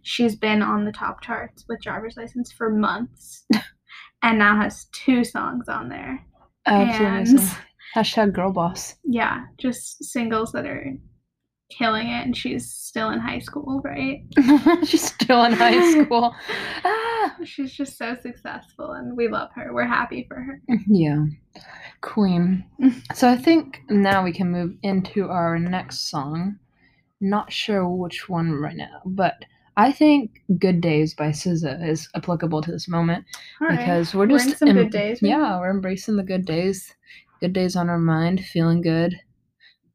she's 0.01 0.35
been 0.35 0.63
on 0.63 0.85
the 0.85 0.91
top 0.91 1.21
charts 1.21 1.65
with 1.69 1.81
Driver's 1.81 2.17
License 2.17 2.51
for 2.51 2.71
months, 2.71 3.45
and 4.23 4.39
now 4.39 4.59
has 4.59 4.85
two 4.91 5.23
songs 5.23 5.69
on 5.69 5.87
there. 5.89 6.25
Absolutely. 6.65 7.39
and. 7.43 7.57
Hashtag 7.95 8.33
girl 8.33 8.51
boss. 8.51 8.95
yeah, 9.03 9.43
just 9.59 10.03
singles 10.03 10.51
that 10.53 10.65
are 10.65 10.97
killing 11.77 12.07
it, 12.07 12.25
and 12.25 12.35
she's 12.35 12.71
still 12.71 13.09
in 13.09 13.19
high 13.19 13.39
school, 13.39 13.81
right? 13.83 14.23
She's 14.85 15.05
still 15.05 15.43
in 15.43 15.53
high 15.53 15.91
school. 16.03 16.35
Ah. 16.85 17.35
She's 17.43 17.73
just 17.73 17.97
so 17.97 18.15
successful, 18.21 18.91
and 18.91 19.17
we 19.17 19.27
love 19.27 19.49
her. 19.55 19.73
We're 19.73 19.85
happy 19.87 20.25
for 20.27 20.35
her. 20.41 20.61
Yeah. 20.87 21.25
Queen. 22.01 22.63
So 23.15 23.29
I 23.29 23.35
think 23.37 23.81
now 23.89 24.23
we 24.23 24.31
can 24.33 24.51
move 24.51 24.75
into 24.83 25.29
our 25.29 25.57
next 25.57 26.09
song. 26.09 26.59
Not 27.21 27.51
sure 27.51 27.87
which 27.87 28.27
one 28.29 28.51
right 28.51 28.75
now, 28.75 29.01
but 29.05 29.45
I 29.77 29.91
think 29.91 30.41
Good 30.59 30.81
Days 30.81 31.13
by 31.15 31.29
SZA 31.29 31.87
is 31.87 32.07
applicable 32.15 32.61
to 32.61 32.71
this 32.71 32.87
moment 32.87 33.25
right. 33.59 33.77
because 33.77 34.13
we're 34.13 34.27
We're 34.27 34.37
just 34.37 34.49
in 34.49 34.55
some 34.57 34.69
em- 34.69 34.75
good 34.75 34.91
days 34.91 35.21
right 35.21 35.29
Yeah, 35.29 35.59
we're 35.59 35.71
embracing 35.71 36.17
the 36.17 36.23
good 36.23 36.45
days. 36.45 36.93
Good 37.39 37.53
days 37.53 37.75
on 37.75 37.89
our 37.89 37.97
mind, 37.97 38.45
feeling 38.45 38.81
good, 38.81 39.15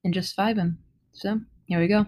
and 0.05 0.13
just 0.13 0.37
vibing. 0.37 0.77
So 1.13 1.41
here 1.69 1.81
we 1.81 1.87
go. 1.87 2.07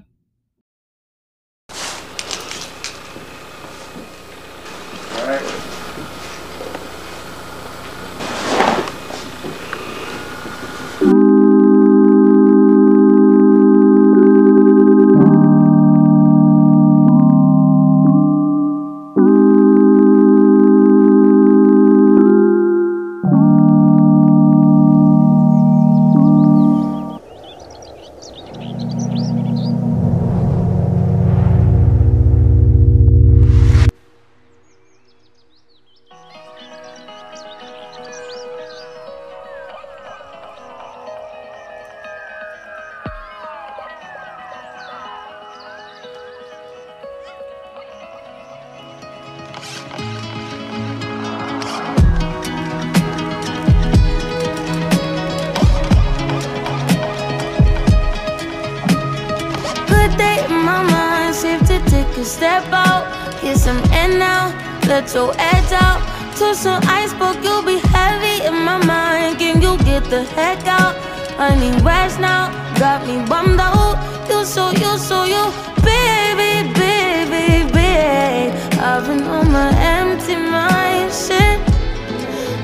Step 62.24 62.64
out. 62.72 63.04
Get 63.42 63.56
some 63.56 63.82
air 63.92 64.08
now, 64.08 64.52
let 64.86 65.12
your 65.14 65.32
edge 65.38 65.72
out. 65.72 66.00
To 66.38 66.54
some 66.54 66.82
iceberg, 66.84 67.42
you'll 67.44 67.62
be 67.62 67.78
heavy 67.78 68.44
in 68.46 68.64
my 68.64 68.78
mind. 68.84 69.38
Can 69.38 69.60
you 69.60 69.76
get 69.78 70.04
the 70.04 70.24
heck 70.24 70.66
out? 70.66 70.94
I 71.38 71.54
need 71.58 71.82
rest 71.82 72.20
now, 72.20 72.50
got 72.78 73.06
me 73.06 73.24
bummed 73.26 73.60
out. 73.60 73.96
You 74.28 74.44
so, 74.44 74.70
you 74.70 74.98
so, 74.98 75.24
you, 75.24 75.44
baby, 75.82 76.72
baby, 76.74 77.70
baby. 77.72 78.52
I've 78.78 79.06
been 79.06 79.22
on 79.24 79.50
my 79.52 79.70
empty 79.76 80.36
mind, 80.36 81.12
shit. 81.12 81.58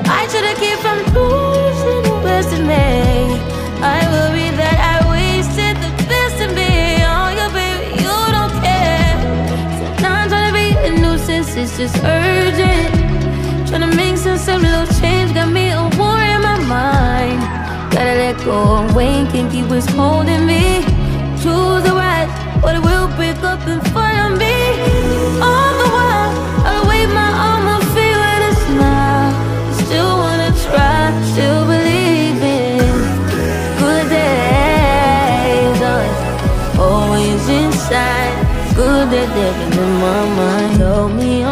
I 0.08 0.26
should've 0.30 0.56
kept 0.58 0.82
from 0.82 0.98
losing 1.14 2.60
in 2.60 2.66
me. 2.66 3.40
I 3.82 4.15
nuisance, 11.56 11.78
it's 11.78 11.92
just 11.92 12.04
urgent. 12.04 13.68
Trying 13.68 13.90
to 13.90 13.96
make 13.96 14.16
sense 14.16 14.48
of 14.48 14.62
little 14.62 14.86
change, 15.00 15.34
got 15.34 15.50
me 15.50 15.70
a 15.70 15.82
war 15.98 16.20
in 16.20 16.40
my 16.42 16.58
mind. 16.66 17.40
Gotta 17.92 18.14
let 18.14 18.36
go 18.44 18.76
and 18.76 18.94
wait, 18.94 19.28
can't 19.30 19.50
keep 19.50 19.66
what's 19.66 19.86
holding 19.86 20.46
me. 20.46 20.82
Choose 21.42 21.82
the 21.82 21.94
right, 21.94 22.28
or 22.62 22.72
it 22.74 22.82
will 22.82 23.08
break 23.16 23.42
up 23.42 23.60
front 23.92 24.32
of 24.32 24.38
me. 24.38 24.56
All 25.40 25.72
the 25.82 25.88
while, 25.96 26.32
I 26.64 26.84
wave 26.88 27.10
my 27.12 27.30
arm 27.46 27.66
and 27.74 27.84
feel 27.94 28.20
it 28.32 28.42
a 28.50 28.52
smile. 28.66 29.32
Still 29.84 30.12
wanna 30.22 30.50
try, 30.64 31.00
still 31.32 31.64
believe 31.66 32.42
in 32.42 32.78
good 33.80 34.08
days. 34.08 35.80
Always, 35.82 36.18
always 36.78 37.48
inside. 37.48 38.34
Good 38.76 39.08
that 39.10 39.28
they're 39.34 39.82
in 39.82 39.92
my 40.00 40.22
mind. 40.36 40.76
Tell 40.76 41.08
me 41.08 41.45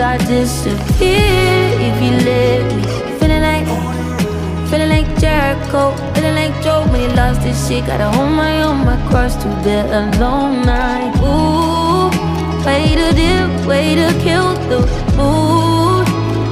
I 0.00 0.16
disappear 0.16 1.20
if 1.88 1.96
you 2.02 2.12
let 2.24 2.74
me. 2.74 2.82
Feeling 3.18 3.42
like. 3.42 3.90
Feeling 4.70 4.88
like 4.88 5.18
Jericho, 5.18 5.90
feeling 6.14 6.36
like 6.36 6.54
Joe 6.62 6.86
when 6.92 7.00
he 7.00 7.08
lost 7.16 7.42
his 7.42 7.58
shit. 7.66 7.84
Gotta 7.86 8.08
hold 8.16 8.30
my 8.30 8.62
own, 8.62 8.84
my 8.84 8.96
cross 9.10 9.34
to 9.42 9.48
bear 9.64 9.84
a 9.84 10.02
long 10.20 10.64
night. 10.64 11.12
Ooh, 11.26 12.08
way 12.64 12.94
to 12.94 13.12
dip, 13.12 13.66
way 13.66 13.96
to 13.96 14.08
kill 14.22 14.54
the 14.70 14.78
mood. 15.18 16.06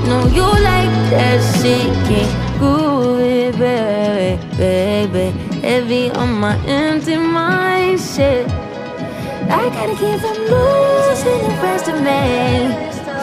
No, 0.08 0.26
you 0.34 0.42
like 0.42 0.90
that 1.14 1.38
shit, 1.62 1.86
can't 2.08 2.58
groove 2.58 3.20
it, 3.20 3.56
baby, 3.56 4.42
baby. 4.56 5.30
Heavy 5.60 6.10
on 6.10 6.40
my 6.40 6.56
empty 6.66 7.16
mind, 7.16 8.00
shit. 8.00 8.48
I 9.48 9.70
gotta 9.70 9.94
keep 9.94 10.18
from 10.18 10.38
losing 10.50 11.40
the 11.46 11.54
rest 11.62 11.86
of 11.86 12.02
me. 12.02 12.57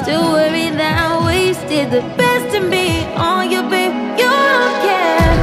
Still 0.05 0.33
worry 0.33 0.69
that 0.69 1.01
I 1.01 1.25
wasted 1.25 1.89
the 1.89 2.01
best 2.13 2.53
in 2.53 2.69
me. 2.69 3.09
on 3.17 3.49
you 3.49 3.63
babe, 3.65 3.89
you 4.21 4.29
don't 4.29 4.75
care. 4.85 5.33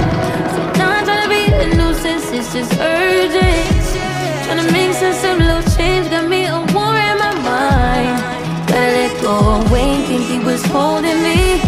So 0.54 0.60
now 0.78 0.94
I'm 0.94 1.04
trying 1.04 1.26
to 1.26 1.30
be 1.34 1.50
a 1.50 1.66
nuisance, 1.74 2.30
it's 2.30 2.52
just 2.54 2.70
urgent. 2.78 3.82
Trying 4.46 4.62
to 4.62 4.70
make 4.70 4.94
of 5.02 5.38
little 5.42 5.66
change, 5.74 6.06
got 6.14 6.30
me 6.30 6.46
a 6.46 6.62
war 6.70 6.94
in 6.94 7.16
my 7.18 7.34
mind. 7.42 8.14
Gotta 8.70 9.02
let 9.02 9.12
go 9.20 9.34
and 9.58 9.66
wait, 9.72 10.06
can't 10.06 10.22
keep 10.30 10.46
what's 10.46 10.62
holding 10.70 11.18
me. 11.26 11.58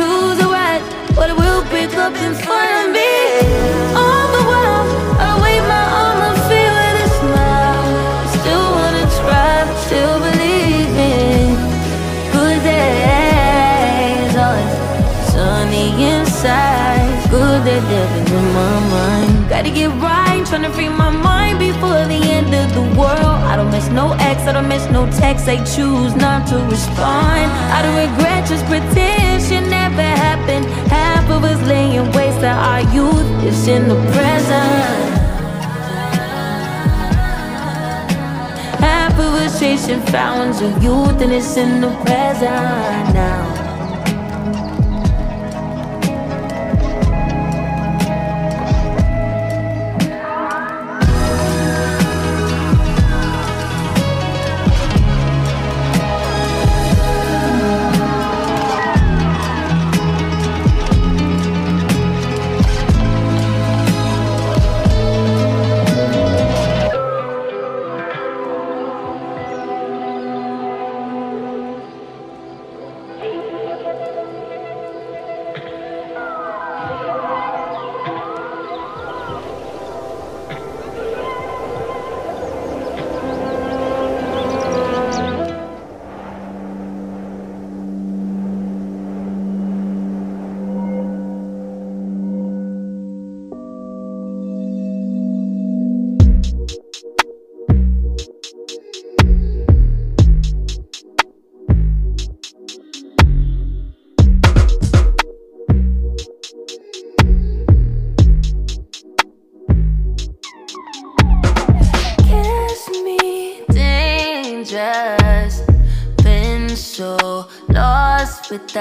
Choose 0.00 0.40
the 0.40 0.48
right, 0.48 0.80
but 1.14 1.28
it 1.28 1.36
will 1.36 1.62
break 1.68 1.92
up 2.00 2.16
in 2.24 2.32
front 2.40 2.59
Gotta 19.70 19.82
get 19.82 20.02
right, 20.02 20.44
trying 20.46 20.62
to 20.62 20.70
free 20.70 20.88
my 20.88 21.10
mind 21.10 21.60
before 21.60 22.04
the 22.06 22.20
end 22.26 22.52
of 22.52 22.74
the 22.74 22.82
world. 22.98 23.38
I 23.46 23.54
don't 23.54 23.70
miss 23.70 23.88
no 23.90 24.16
ex, 24.18 24.42
I 24.42 24.52
don't 24.52 24.66
miss 24.66 24.84
no 24.90 25.06
text. 25.12 25.46
I 25.46 25.62
choose 25.62 26.16
not 26.16 26.48
to 26.48 26.56
respond. 26.68 27.52
I 27.70 27.82
don't 27.82 27.94
regret, 27.94 28.48
just 28.48 28.64
pretend 28.66 29.44
shit 29.44 29.62
never 29.70 30.02
happened. 30.02 30.66
Half 30.90 31.30
of 31.30 31.44
us 31.44 31.60
laying 31.68 32.10
waste 32.10 32.40
to 32.40 32.48
our 32.48 32.80
youth 32.92 33.44
is 33.44 33.68
in 33.68 33.86
the 33.86 33.94
present. 34.10 35.20
Half 38.80 39.12
of 39.20 39.32
us 39.34 39.60
chasing 39.60 40.00
fountains 40.00 40.60
of 40.62 40.82
youth 40.82 41.22
and 41.22 41.30
it's 41.30 41.56
in 41.56 41.80
the 41.80 41.90
present 42.02 43.14
now. 43.14 43.49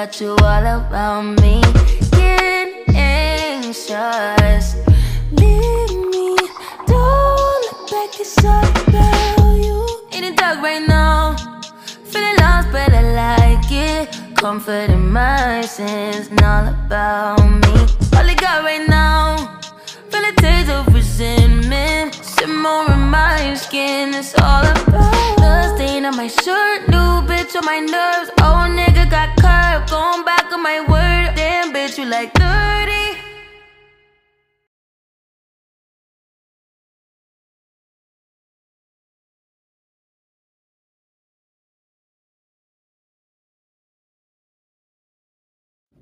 Without 0.10 0.22
you 0.22 0.32
all 0.32 0.66
around 0.66 1.36
me. 1.36 1.39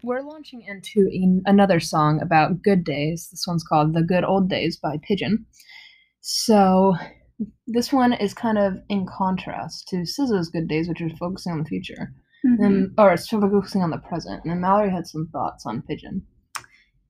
We're 0.07 0.21
launching 0.21 0.61
into 0.61 1.01
an, 1.11 1.41
another 1.45 1.81
song 1.81 2.21
about 2.21 2.61
good 2.61 2.85
days. 2.85 3.27
This 3.29 3.43
one's 3.45 3.65
called 3.65 3.93
The 3.93 4.03
Good 4.03 4.23
Old 4.23 4.49
Days 4.49 4.77
by 4.81 4.99
Pigeon. 5.05 5.45
So, 6.21 6.95
this 7.67 7.91
one 7.91 8.13
is 8.13 8.33
kind 8.33 8.57
of 8.57 8.75
in 8.87 9.05
contrast 9.05 9.89
to 9.89 9.97
SZA's 10.05 10.47
Good 10.47 10.69
Days, 10.69 10.87
which 10.87 11.01
is 11.01 11.11
focusing 11.19 11.51
on 11.51 11.59
the 11.59 11.65
future, 11.65 12.13
Mhm. 12.45 12.65
and, 12.65 12.91
or 12.97 13.11
it's 13.11 13.27
focusing 13.27 13.83
on 13.83 13.89
the 13.89 13.97
present. 13.97 14.45
And 14.45 14.51
then 14.51 14.61
Mallory 14.61 14.91
had 14.91 15.07
some 15.07 15.27
thoughts 15.33 15.65
on 15.65 15.81
Pigeon. 15.81 16.25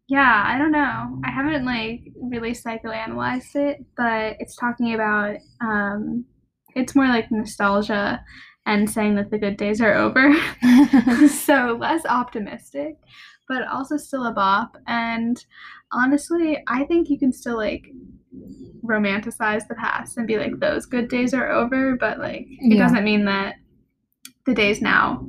Yeah, 0.08 0.44
I 0.48 0.58
don't 0.58 0.72
know. 0.72 1.22
I 1.24 1.30
haven't 1.30 1.66
like 1.66 2.02
really 2.20 2.54
psychoanalyzed 2.54 3.56
it, 3.56 3.86
but 3.96 4.38
it's 4.40 4.56
talking 4.56 4.96
about 4.96 5.36
um 5.62 6.26
it's 6.76 6.96
more 6.96 7.08
like 7.08 7.30
nostalgia 7.30 8.24
and 8.68 8.88
saying 8.90 9.16
that 9.16 9.32
the 9.32 9.38
good 9.40 9.58
days 9.58 9.82
are 9.82 9.94
over. 9.96 10.32
so 11.28 11.78
less 11.80 12.06
optimistic, 12.06 12.98
but 13.48 13.66
also 13.68 13.98
still 13.98 14.26
a 14.26 14.32
bop. 14.34 14.78
And 14.86 15.44
honestly, 15.92 16.62
I 16.68 16.84
think 16.84 17.10
you 17.10 17.18
can 17.18 17.32
still 17.34 17.58
like 17.58 17.88
romanticize 18.84 19.68
the 19.68 19.76
past 19.76 20.18
and 20.18 20.28
be 20.28 20.38
like 20.38 20.60
those 20.60 20.86
good 20.86 21.08
days 21.10 21.34
are 21.34 21.50
over, 21.50 21.96
but 21.96 22.20
like 22.20 22.46
it 22.50 22.76
Yeah. 22.76 22.84
doesn't 22.84 23.04
mean 23.04 23.26
that 23.26 23.56
the 24.46 24.54
days 24.54 24.82
now 24.82 25.26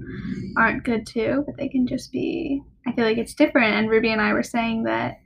aren't 0.57 0.85
good 0.85 1.07
too, 1.07 1.45
but 1.47 1.57
they 1.57 1.69
can 1.69 1.87
just 1.87 2.13
be 2.13 2.63
I 2.87 2.93
feel 2.93 3.05
like 3.05 3.19
it's 3.19 3.35
different 3.35 3.75
and 3.75 3.91
Ruby 3.91 4.11
and 4.11 4.21
I 4.21 4.33
were 4.33 4.43
saying 4.43 4.85
that 4.85 5.19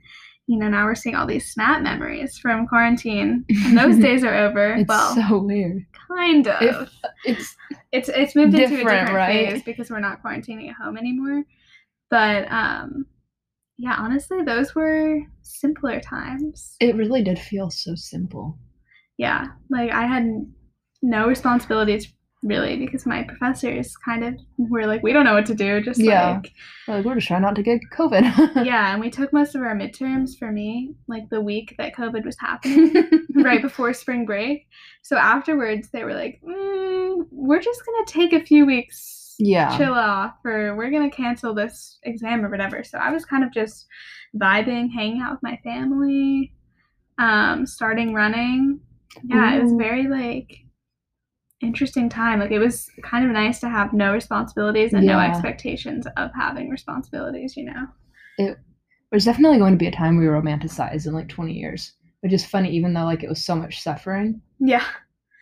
you 0.47 0.57
know, 0.59 0.67
now 0.67 0.85
we're 0.85 0.95
seeing 0.95 1.15
all 1.15 1.25
these 1.25 1.51
snap 1.51 1.81
memories 1.81 2.37
from 2.37 2.67
quarantine 2.67 3.45
and 3.65 3.77
those 3.77 3.97
days 3.97 4.23
are 4.23 4.33
over. 4.35 4.73
It's 4.75 4.87
well, 4.89 5.15
so 5.15 5.37
weird. 5.39 5.85
kind 6.07 6.47
of. 6.47 6.61
If- 6.61 6.89
It's 7.25 7.55
it's 7.91 8.09
it's 8.09 8.35
moved 8.35 8.53
into 8.53 8.65
a 8.75 8.77
different, 8.77 9.13
right? 9.13 9.49
phase 9.51 9.63
because 9.63 9.89
we're 9.89 9.99
not 10.01 10.21
quarantining 10.21 10.69
at 10.69 10.75
home 10.75 10.97
anymore. 10.97 11.43
But 12.09 12.51
um 12.51 13.05
yeah, 13.77 13.95
honestly, 13.97 14.43
those 14.43 14.75
were 14.75 15.19
simpler 15.41 15.99
times. 15.99 16.75
it 16.79 16.95
really 16.95 17.23
did 17.23 17.39
feel 17.39 17.69
so 17.69 17.95
simple. 17.95 18.57
yeah, 19.17 19.47
like 19.69 19.91
I 19.91 20.05
had 20.05 20.25
no 21.01 21.27
responsibilities 21.27 22.13
really 22.43 22.75
because 22.77 23.05
my 23.05 23.23
professors 23.23 23.95
kind 23.97 24.23
of 24.23 24.35
were 24.57 24.85
like, 24.85 25.01
we 25.03 25.13
don't 25.13 25.23
know 25.25 25.33
what 25.33 25.45
to 25.47 25.55
do, 25.55 25.81
just 25.81 25.99
Yeah. 25.99 26.35
like 26.43 26.51
Like 26.87 27.05
we're 27.05 27.15
just 27.15 27.27
trying 27.27 27.41
not 27.43 27.55
to 27.55 27.63
get 27.63 27.79
COVID. 27.91 28.23
yeah. 28.65 28.91
And 28.91 29.01
we 29.01 29.09
took 29.09 29.31
most 29.33 29.55
of 29.55 29.61
our 29.61 29.75
midterms 29.75 30.37
for 30.37 30.51
me 30.51 30.93
like 31.07 31.29
the 31.29 31.41
week 31.41 31.75
that 31.77 31.95
COVID 31.95 32.25
was 32.25 32.37
happening, 32.39 32.93
right 33.35 33.61
before 33.61 33.93
spring 33.93 34.25
break. 34.25 34.67
So 35.01 35.17
afterwards, 35.17 35.89
they 35.91 36.03
were 36.03 36.13
like, 36.13 36.41
mm, 36.47 37.25
we're 37.31 37.61
just 37.61 37.81
gonna 37.85 38.05
take 38.05 38.33
a 38.33 38.45
few 38.45 38.65
weeks 38.65 39.35
Yeah. 39.39 39.77
chill 39.77 39.93
off 39.93 40.35
or 40.45 40.75
we're 40.75 40.91
gonna 40.91 41.09
cancel 41.09 41.53
this 41.53 41.99
exam 42.03 42.45
or 42.45 42.49
whatever 42.49 42.83
so 42.83 42.97
i 42.99 43.09
was 43.11 43.25
kind 43.25 43.43
of 43.43 43.51
just 43.51 43.87
vibing 44.35 44.91
hanging 44.91 45.21
out 45.21 45.31
with 45.31 45.43
my 45.43 45.57
family 45.63 46.53
um 47.17 47.65
starting 47.65 48.13
running 48.13 48.79
yeah 49.23 49.55
it 49.55 49.63
was 49.63 49.73
very 49.73 50.07
like 50.07 50.62
interesting 51.63 52.09
time 52.09 52.39
like 52.39 52.51
it 52.51 52.59
was 52.59 52.89
kind 53.03 53.25
of 53.25 53.31
nice 53.31 53.59
to 53.59 53.69
have 53.69 53.93
no 53.93 54.11
responsibilities 54.13 54.93
and 54.93 55.05
no 55.05 55.19
expectations 55.19 56.05
of 56.17 56.29
having 56.35 56.69
responsibilities 56.69 57.55
you 57.57 57.65
know 57.65 57.87
It 58.37 58.57
was 59.11 59.25
definitely 59.25 59.59
going 59.59 59.73
to 59.73 59.77
be 59.77 59.87
a 59.87 59.91
time 59.91 60.17
we 60.17 60.25
romanticize 60.25 61.05
in 61.07 61.13
like 61.13 61.29
20 61.29 61.53
years, 61.53 61.93
which 62.21 62.33
is 62.33 62.43
funny, 62.45 62.71
even 62.71 62.93
though 62.93 63.05
like 63.05 63.23
it 63.23 63.29
was 63.29 63.45
so 63.45 63.55
much 63.55 63.81
suffering. 63.81 64.41
yeah 64.59 64.83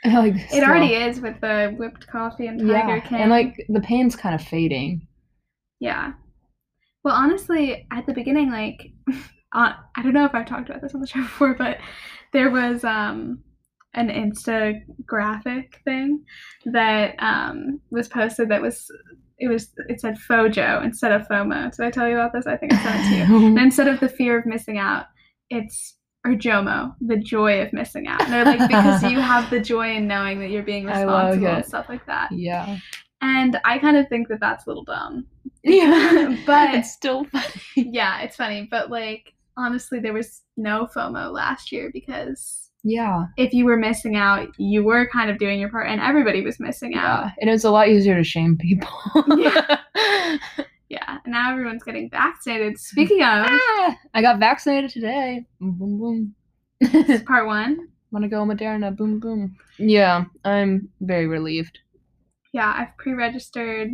like 0.06 0.36
it 0.36 0.50
still- 0.50 0.64
already 0.66 0.94
is 0.96 1.22
with 1.22 1.40
the 1.42 1.74
whipped 1.78 2.06
coffee 2.08 2.48
and 2.48 2.60
tiger 2.60 2.96
yeah, 2.98 3.00
king 3.00 3.18
and 3.22 3.30
like 3.32 3.56
the 3.70 3.82
pain's 3.82 4.16
kind 4.16 4.36
of 4.36 4.42
fading. 4.42 5.08
Yeah. 5.80 6.14
Well, 7.04 7.16
honestly, 7.16 7.88
at 7.92 8.06
the 8.06 8.14
beginning, 8.14 8.52
like, 8.52 8.92
uh, 9.54 9.74
I 9.96 10.02
don't 10.04 10.14
know 10.14 10.26
if 10.26 10.36
I've 10.36 10.46
talked 10.46 10.70
about 10.70 10.82
this 10.82 10.94
on 10.94 11.02
the 11.02 11.08
show 11.08 11.22
before, 11.30 11.56
but 11.56 11.78
there 12.34 12.50
was 12.52 12.84
um, 12.84 13.40
an 13.94 14.10
Insta 14.10 14.80
graphic 15.06 15.82
thing 15.84 16.24
that 16.66 17.16
um, 17.20 17.80
was 17.90 18.08
posted 18.08 18.50
that 18.50 18.62
was, 18.62 18.90
it 19.40 19.48
was, 19.48 19.72
it 19.90 20.00
said 20.00 20.18
Fojo 20.18 20.84
instead 20.84 21.12
of 21.12 21.28
FOMO. 21.28 21.76
Did 21.76 21.86
I 21.86 21.92
tell 21.92 22.08
you 22.08 22.16
about 22.16 22.32
this? 22.34 22.48
I 22.48 22.56
think 22.58 22.74
I 22.74 22.84
sent 22.84 23.06
it 23.06 23.10
to 23.28 23.34
you. 23.34 23.48
And 23.48 23.60
instead 23.60 23.88
of 23.88 24.00
the 24.00 24.08
fear 24.10 24.38
of 24.40 24.46
missing 24.46 24.78
out, 24.78 25.06
it's, 25.50 25.98
or 26.26 26.34
JOMO, 26.34 26.94
the 27.02 27.18
joy 27.18 27.62
of 27.62 27.74
missing 27.74 28.08
out. 28.08 28.22
And 28.22 28.32
they're 28.32 28.46
like, 28.46 28.68
because 28.70 29.04
you 29.04 29.20
have 29.20 29.50
the 29.50 29.60
joy 29.60 29.96
in 29.96 30.08
knowing 30.08 30.40
that 30.40 30.52
you're 30.52 30.62
being 30.64 30.86
responsible 30.86 31.48
and 31.48 31.66
stuff 31.66 31.90
like 31.90 32.06
that. 32.06 32.32
yeah, 32.32 32.78
And 33.22 33.60
I 33.66 33.80
kind 33.80 33.98
of 33.98 34.08
think 34.08 34.28
that 34.30 34.40
that's 34.40 34.66
a 34.68 34.70
little 34.70 34.84
dumb. 34.86 35.26
yeah, 35.64 36.38
But- 36.46 36.76
it's 36.76 36.92
still 36.94 37.26
funny. 37.26 37.46
yeah, 37.76 38.22
it's 38.22 38.36
funny, 38.36 38.68
but 38.72 38.90
like 38.90 39.34
honestly, 39.58 40.00
there 40.00 40.14
was 40.14 40.42
no 40.58 40.88
FOMO 40.96 41.32
last 41.34 41.72
year 41.72 41.90
because 41.92 42.61
Yeah, 42.84 43.26
if 43.38 43.54
you 43.54 43.66
were 43.66 43.78
missing 43.78 44.16
out, 44.16 44.48
you 44.58 44.84
were 44.84 45.08
kind 45.08 45.30
of 45.30 45.38
doing 45.38 45.60
your 45.60 45.70
part, 45.70 45.88
and 45.88 46.02
everybody 46.02 46.42
was 46.42 46.60
missing 46.60 46.96
out. 46.96 47.26
yeah, 47.26 47.32
and 47.40 47.50
it's 47.50 47.64
a 47.64 47.70
lot 47.70 47.90
easier 47.90 48.16
to 48.16 48.24
shame 48.24 48.58
people. 48.58 48.90
Yeah. 49.38 49.78
Yeah, 50.90 51.18
and 51.24 51.32
now 51.32 51.52
everyone's 51.52 51.84
getting 51.84 52.10
vaccinated. 52.10 52.78
Speaking 52.80 53.22
of, 53.22 53.46
Ah, 53.50 53.96
I 54.14 54.22
got 54.22 54.40
vaccinated 54.40 54.90
today. 54.90 55.46
Boom, 55.60 55.78
boom, 55.78 56.00
boom. 56.00 56.36
this 56.82 57.10
is 57.10 57.22
part 57.28 57.46
one. 57.46 57.88
Want 58.12 58.24
to 58.24 58.30
go 58.30 58.44
Moderna? 58.44 58.94
Boom, 58.96 59.20
boom. 59.20 59.56
Yeah, 59.78 60.26
I'm 60.44 60.90
very 61.02 61.28
relieved. 61.28 61.78
Yeah, 62.52 62.74
I've 62.76 62.98
pre-registered, 62.98 63.90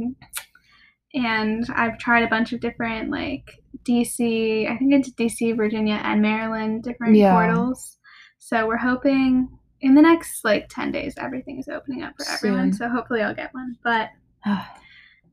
and 1.13 1.65
I've 1.75 1.97
tried 1.99 2.23
a 2.23 2.27
bunch 2.27 2.53
of 2.53 2.59
different 2.59 3.11
like 3.11 3.51
DC. 3.83 4.69
I 4.71 4.77
think 4.77 4.93
it's 4.93 5.11
DC, 5.11 5.55
Virginia, 5.55 5.99
and 6.03 6.21
Maryland 6.21 6.83
different 6.83 7.15
Yeah. 7.15 7.33
portals. 7.33 7.96
So 8.47 8.65
we're 8.65 8.77
hoping 8.77 9.49
in 9.81 9.93
the 9.93 10.01
next 10.01 10.45
like 10.45 10.69
ten 10.69 10.89
days 10.89 11.15
everything 11.17 11.59
is 11.59 11.67
opening 11.67 12.01
up 12.03 12.13
for 12.15 12.25
everyone. 12.31 12.71
So 12.71 12.87
hopefully 12.87 13.21
I'll 13.21 13.35
get 13.35 13.53
one. 13.53 13.75
But 13.83 14.11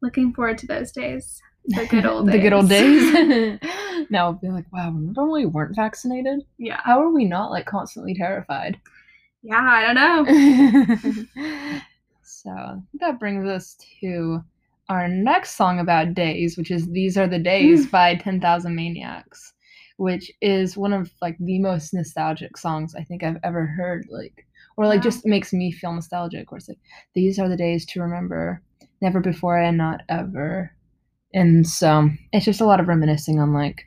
looking 0.02 0.34
forward 0.34 0.58
to 0.58 0.66
those 0.66 0.90
days. 0.90 1.40
The 1.66 1.86
good 1.86 2.06
old 2.06 2.26
days. 2.26 2.32
the 2.34 2.40
good 2.40 2.52
old 2.52 2.68
days. 2.68 3.12
days. 3.12 3.58
now 4.10 4.24
I'll 4.24 4.32
be 4.32 4.48
like, 4.48 4.64
wow, 4.72 4.86
remember 4.86 5.22
when 5.22 5.42
we 5.42 5.46
weren't 5.46 5.76
vaccinated? 5.76 6.40
Yeah. 6.58 6.80
How 6.82 7.00
are 7.00 7.12
we 7.12 7.24
not 7.24 7.52
like 7.52 7.66
constantly 7.66 8.16
terrified? 8.16 8.80
Yeah, 9.44 9.60
I 9.60 9.94
don't 9.94 11.36
know. 11.36 11.66
so 12.24 12.82
that 12.98 13.20
brings 13.20 13.48
us 13.48 13.76
to 14.00 14.42
our 14.88 15.06
next 15.06 15.52
song 15.52 15.78
about 15.78 16.14
days, 16.14 16.58
which 16.58 16.72
is 16.72 16.88
These 16.88 17.16
Are 17.16 17.28
the 17.28 17.38
Days 17.38 17.86
mm. 17.86 17.92
by 17.92 18.16
10,000 18.16 18.74
Maniacs, 18.74 19.53
which 19.96 20.30
is 20.40 20.76
one 20.76 20.92
of 20.92 21.10
like 21.22 21.36
the 21.38 21.58
most 21.60 21.94
nostalgic 21.94 22.56
songs 22.56 22.94
I 22.94 23.04
think 23.04 23.22
I've 23.22 23.38
ever 23.42 23.66
heard. 23.66 24.06
Like, 24.10 24.46
or 24.76 24.86
like 24.86 24.98
Wow. 24.98 25.02
just 25.04 25.26
makes 25.26 25.52
me 25.52 25.72
feel 25.72 25.92
nostalgic. 25.92 26.50
Where 26.50 26.58
it's 26.58 26.68
like, 26.68 26.78
these 27.14 27.38
are 27.38 27.48
the 27.48 27.56
days 27.56 27.86
to 27.86 28.00
remember, 28.02 28.62
never 29.00 29.20
before 29.20 29.58
and 29.58 29.78
not 29.78 30.00
ever. 30.08 30.72
And 31.32 31.66
so 31.66 32.10
it's 32.32 32.44
just 32.44 32.60
a 32.60 32.64
lot 32.66 32.80
of 32.80 32.88
reminiscing 32.88 33.40
on 33.40 33.52
like 33.52 33.82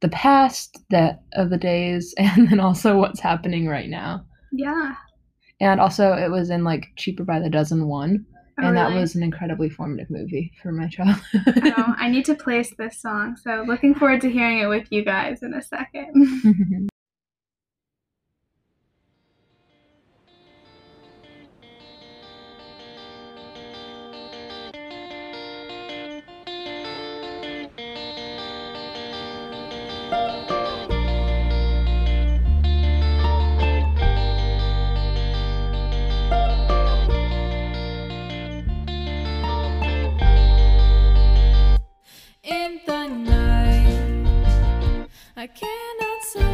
the 0.00 0.08
past 0.08 0.78
that 0.90 1.22
of 1.34 1.50
the 1.50 1.58
days 1.58 2.14
and 2.18 2.48
then 2.50 2.60
also 2.60 2.98
what's 2.98 3.20
happening 3.20 3.66
right 3.68 3.88
now. 3.88 4.24
Yeah. 4.52 4.94
And 5.60 5.80
also, 5.80 6.12
it 6.14 6.30
was 6.30 6.50
in 6.50 6.64
like 6.64 6.88
Cheaper 6.96 7.24
by 7.24 7.38
the 7.40 7.48
Dozen 7.48 7.86
one, 7.86 8.26
Oh, 8.60 8.68
and 8.68 8.76
that 8.76 8.88
really? 8.88 9.00
was 9.00 9.16
an 9.16 9.22
incredibly 9.22 9.68
formative 9.68 10.10
movie 10.10 10.52
for 10.62 10.70
my 10.70 10.88
childhood. 10.88 11.42
Oh, 11.76 11.94
I 11.98 12.08
need 12.08 12.24
to 12.26 12.34
place 12.34 12.72
this 12.76 12.98
song. 12.98 13.36
So 13.36 13.64
looking 13.66 13.94
forward 13.94 14.20
to 14.20 14.30
hearing 14.30 14.58
it 14.58 14.66
with 14.66 14.86
you 14.90 15.04
guys 15.04 15.42
in 15.42 15.54
a 15.54 15.62
second. 15.62 16.88
I 45.44 45.46
cannot 45.48 46.24
sleep 46.24 46.46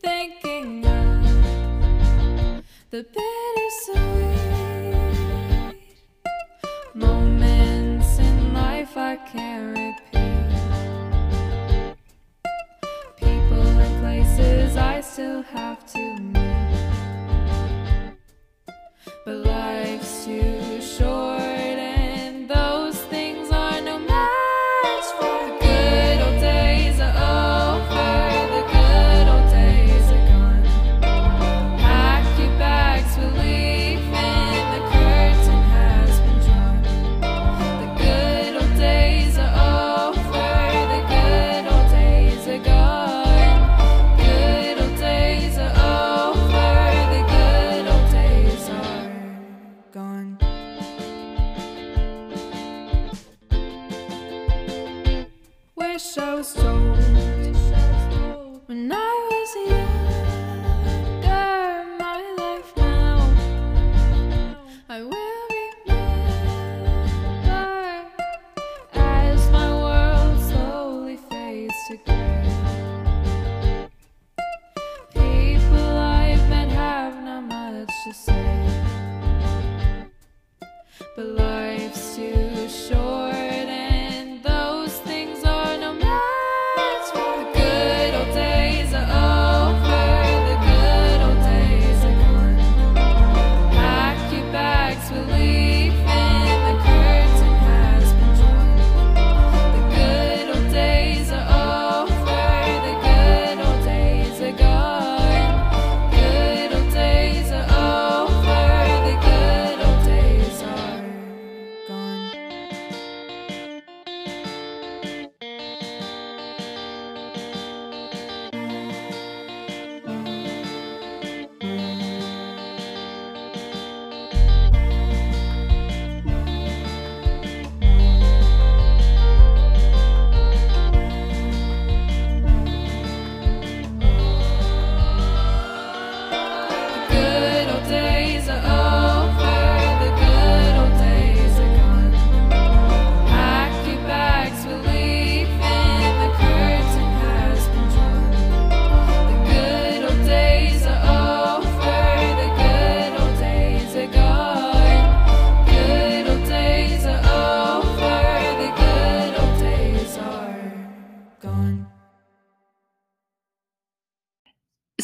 thinking 0.00 0.86
of 0.86 2.64
the 2.88 3.04
bittersweet 3.14 3.98
moments 6.94 8.18
in 8.18 8.54
life 8.54 8.96
I 8.96 9.16
can't 9.16 9.76
repeat. 9.76 10.46
People 13.18 13.78
and 13.78 14.00
places 14.00 14.78
I 14.78 15.02
still 15.02 15.42
have 15.42 15.84
to. 15.92 16.39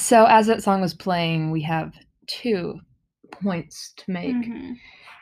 So 0.07 0.25
as 0.27 0.47
that 0.47 0.63
song 0.63 0.81
was 0.81 0.95
playing, 0.95 1.51
we 1.51 1.63
have 1.63 1.93
two 2.29 2.79
points 3.43 3.93
to 3.97 4.05
make. 4.13 4.37
Mhm. 4.37 4.77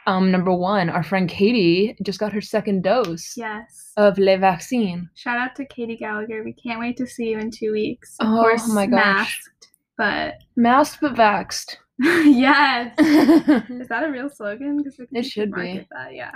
Um, 0.07 0.31
number 0.31 0.53
one, 0.53 0.91
our 0.91 1.03
friend 1.03 1.27
Katie 1.27 1.97
just 2.03 2.21
got 2.21 2.35
her 2.35 2.43
second 2.43 2.83
dose 2.85 3.35
Yes. 3.35 3.93
of 3.97 4.19
Le 4.19 4.37
Vaccine. 4.37 5.09
Shout 5.15 5.39
out 5.39 5.57
to 5.57 5.65
Katie 5.65 5.97
Gallagher. 5.97 6.45
We 6.45 6.53
can't 6.53 6.79
wait 6.81 6.99
to 6.99 7.07
see 7.07 7.31
you 7.31 7.39
in 7.39 7.51
two 7.51 7.73
weeks. 7.73 8.15
Of 8.21 8.29
Oh 8.29 8.43
course, 8.43 8.69
my 8.69 8.85
gosh. 8.85 9.07
masked. 9.07 9.69
But 9.97 10.35
Masked 10.57 11.01
but 11.01 11.15
vaxxed. 11.15 11.77
yes. 11.99 12.95
Is 13.71 13.89
that 13.89 14.05
a 14.05 14.11
real 14.11 14.29
slogan? 14.29 14.83
Because 14.83 15.01
It 15.13 15.25
should 15.25 15.55
be. 15.55 15.87
That. 15.93 16.13
Yeah. 16.15 16.33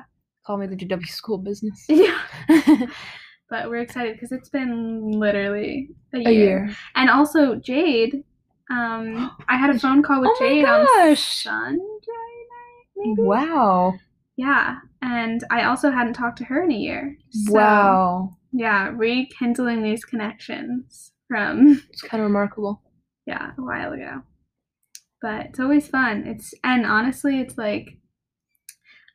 Call 0.46 0.56
me 0.56 0.66
the 0.66 0.76
GW 0.76 1.06
school 1.06 1.36
business. 1.36 1.84
Yeah. 1.90 2.18
But 3.50 3.68
we're 3.68 3.78
excited 3.80 4.14
because 4.14 4.32
it's 4.32 4.48
been 4.50 5.10
literally 5.10 5.90
a 6.14 6.18
year. 6.20 6.28
A 6.28 6.32
year. 6.32 6.76
And 6.96 7.10
also 7.10 7.56
Jade. 7.56 8.22
Um, 8.70 9.30
I 9.48 9.56
had 9.56 9.70
a 9.74 9.78
phone 9.78 10.02
call 10.02 10.20
with 10.20 10.30
Oh 10.32 10.38
Jade 10.40 10.64
on. 10.64 11.16
Sunday 11.16 11.78
night, 11.78 12.86
maybe. 12.96 13.22
Wow. 13.22 13.94
Yeah, 14.36 14.76
and 15.02 15.42
I 15.50 15.64
also 15.64 15.90
hadn't 15.90 16.12
talked 16.14 16.38
to 16.38 16.44
her 16.44 16.62
in 16.62 16.70
a 16.70 16.76
year. 16.76 17.16
So, 17.30 17.52
wow. 17.54 18.36
Yeah, 18.52 18.90
rekindling 18.94 19.82
these 19.82 20.04
connections 20.04 21.12
from 21.28 21.82
It's 21.90 22.02
kind 22.02 22.22
of 22.22 22.28
remarkable. 22.28 22.80
yeah 23.26 23.50
a 23.58 23.62
while 23.62 23.92
ago. 23.92 24.22
But 25.20 25.46
it's 25.46 25.58
always 25.60 25.88
fun. 25.88 26.24
It's 26.26 26.54
and 26.62 26.86
honestly, 26.86 27.40
it's 27.40 27.58
like 27.58 27.98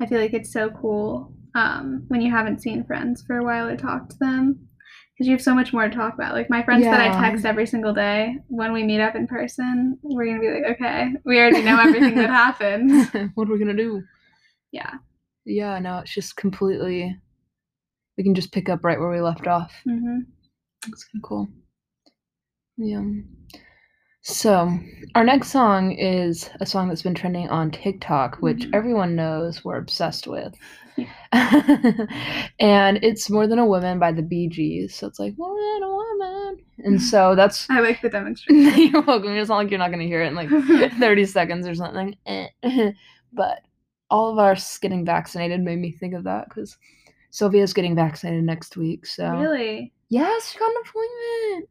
I 0.01 0.05
feel 0.05 0.19
like 0.19 0.33
it's 0.33 0.51
so 0.51 0.69
cool 0.69 1.33
um, 1.55 2.03
when 2.09 2.19
you 2.21 2.29
haven't 2.31 2.61
seen 2.61 2.83
friends 2.83 3.23
for 3.25 3.37
a 3.37 3.43
while 3.43 3.67
or 3.69 3.77
talk 3.77 4.09
to 4.09 4.15
them 4.19 4.67
because 5.23 5.29
you 5.29 5.35
have 5.35 5.41
so 5.41 5.55
much 5.55 5.71
more 5.71 5.87
to 5.87 5.95
talk 5.95 6.13
about. 6.13 6.33
Like 6.33 6.49
my 6.49 6.61
friends 6.63 6.83
that 6.83 6.99
I 6.99 7.21
text 7.21 7.45
every 7.45 7.65
single 7.65 7.93
day, 7.93 8.35
when 8.49 8.73
we 8.73 8.83
meet 8.83 8.99
up 8.99 9.15
in 9.15 9.25
person, 9.25 9.97
we're 10.01 10.25
gonna 10.25 10.39
be 10.41 10.51
like, 10.51 10.75
okay, 10.75 11.13
we 11.23 11.39
already 11.39 11.61
know 11.61 11.79
everything 11.79 12.15
that 12.15 12.29
happened. 12.29 12.91
what 13.35 13.47
are 13.47 13.53
we 13.53 13.59
gonna 13.59 13.73
do? 13.73 14.03
Yeah. 14.71 14.91
Yeah, 15.45 15.79
no, 15.79 15.99
it's 15.99 16.13
just 16.13 16.35
completely. 16.35 17.17
We 18.17 18.23
can 18.23 18.35
just 18.35 18.51
pick 18.51 18.67
up 18.67 18.83
right 18.83 18.99
where 18.99 19.09
we 19.09 19.21
left 19.21 19.47
off. 19.47 19.73
Mm-hmm. 19.87 20.19
That's 20.87 21.05
kind 21.05 21.23
of 21.23 21.27
cool. 21.27 21.47
Yeah. 22.77 23.03
So, 24.33 24.79
our 25.15 25.23
next 25.25 25.49
song 25.49 25.91
is 25.91 26.49
a 26.61 26.65
song 26.65 26.87
that's 26.87 27.01
been 27.01 27.13
trending 27.13 27.49
on 27.49 27.71
TikTok, 27.71 28.37
which 28.37 28.59
Mhm. 28.59 28.69
everyone 28.73 29.17
knows 29.17 29.65
we're 29.65 29.75
obsessed 29.77 30.27
with. 30.27 30.55
Yeah. 30.95 31.09
and 32.59 33.03
it's 33.03 33.29
More 33.29 33.47
Than 33.47 33.59
a 33.59 33.65
Woman 33.65 33.99
by 33.99 34.13
the 34.13 34.21
Bee 34.21 34.47
Gees. 34.47 34.95
So 34.95 35.07
it's 35.07 35.19
like, 35.19 35.37
More 35.37 35.53
Than 35.53 35.83
a 35.83 35.93
Woman. 35.93 36.57
And 36.85 37.01
so 37.11 37.35
that's. 37.35 37.69
I 37.69 37.81
like 37.81 38.01
the 38.01 38.07
demonstration. 38.07 38.77
you're 38.93 39.01
welcome. 39.01 39.33
It's 39.35 39.49
not 39.49 39.57
like 39.57 39.69
you're 39.69 39.77
not 39.79 39.89
going 39.89 39.99
to 39.99 40.07
hear 40.07 40.21
it 40.21 40.27
in 40.27 40.35
like 40.35 40.49
30 40.97 41.25
seconds 41.25 41.67
or 41.67 41.75
something. 41.75 42.15
But 43.33 43.59
all 44.09 44.31
of 44.31 44.37
us 44.39 44.77
getting 44.77 45.03
vaccinated 45.03 45.59
made 45.59 45.79
me 45.79 45.91
think 45.91 46.13
of 46.13 46.23
that 46.23 46.47
because 46.47 46.77
Sylvia's 47.29 47.73
getting 47.73 47.93
vaccinated 47.95 48.45
next 48.45 48.77
week. 48.77 49.05
So 49.05 49.29
Really? 49.37 49.91
yes, 50.07 50.51
she 50.51 50.59
got 50.59 50.69
an 50.71 50.83
appointment. 50.87 51.69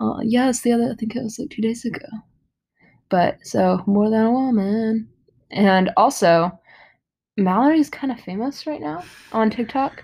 Uh, 0.00 0.20
yes, 0.22 0.60
the 0.60 0.72
other 0.72 0.90
I 0.92 0.94
think 0.94 1.16
it 1.16 1.22
was 1.22 1.38
like 1.38 1.50
two 1.50 1.62
days 1.62 1.84
ago. 1.84 2.06
But 3.08 3.38
so 3.42 3.82
more 3.86 4.10
than 4.10 4.24
a 4.24 4.32
woman, 4.32 5.08
and 5.50 5.90
also 5.96 6.58
Mallory's 7.36 7.90
kind 7.90 8.12
of 8.12 8.20
famous 8.20 8.66
right 8.66 8.80
now 8.80 9.04
on 9.32 9.50
TikTok. 9.50 10.02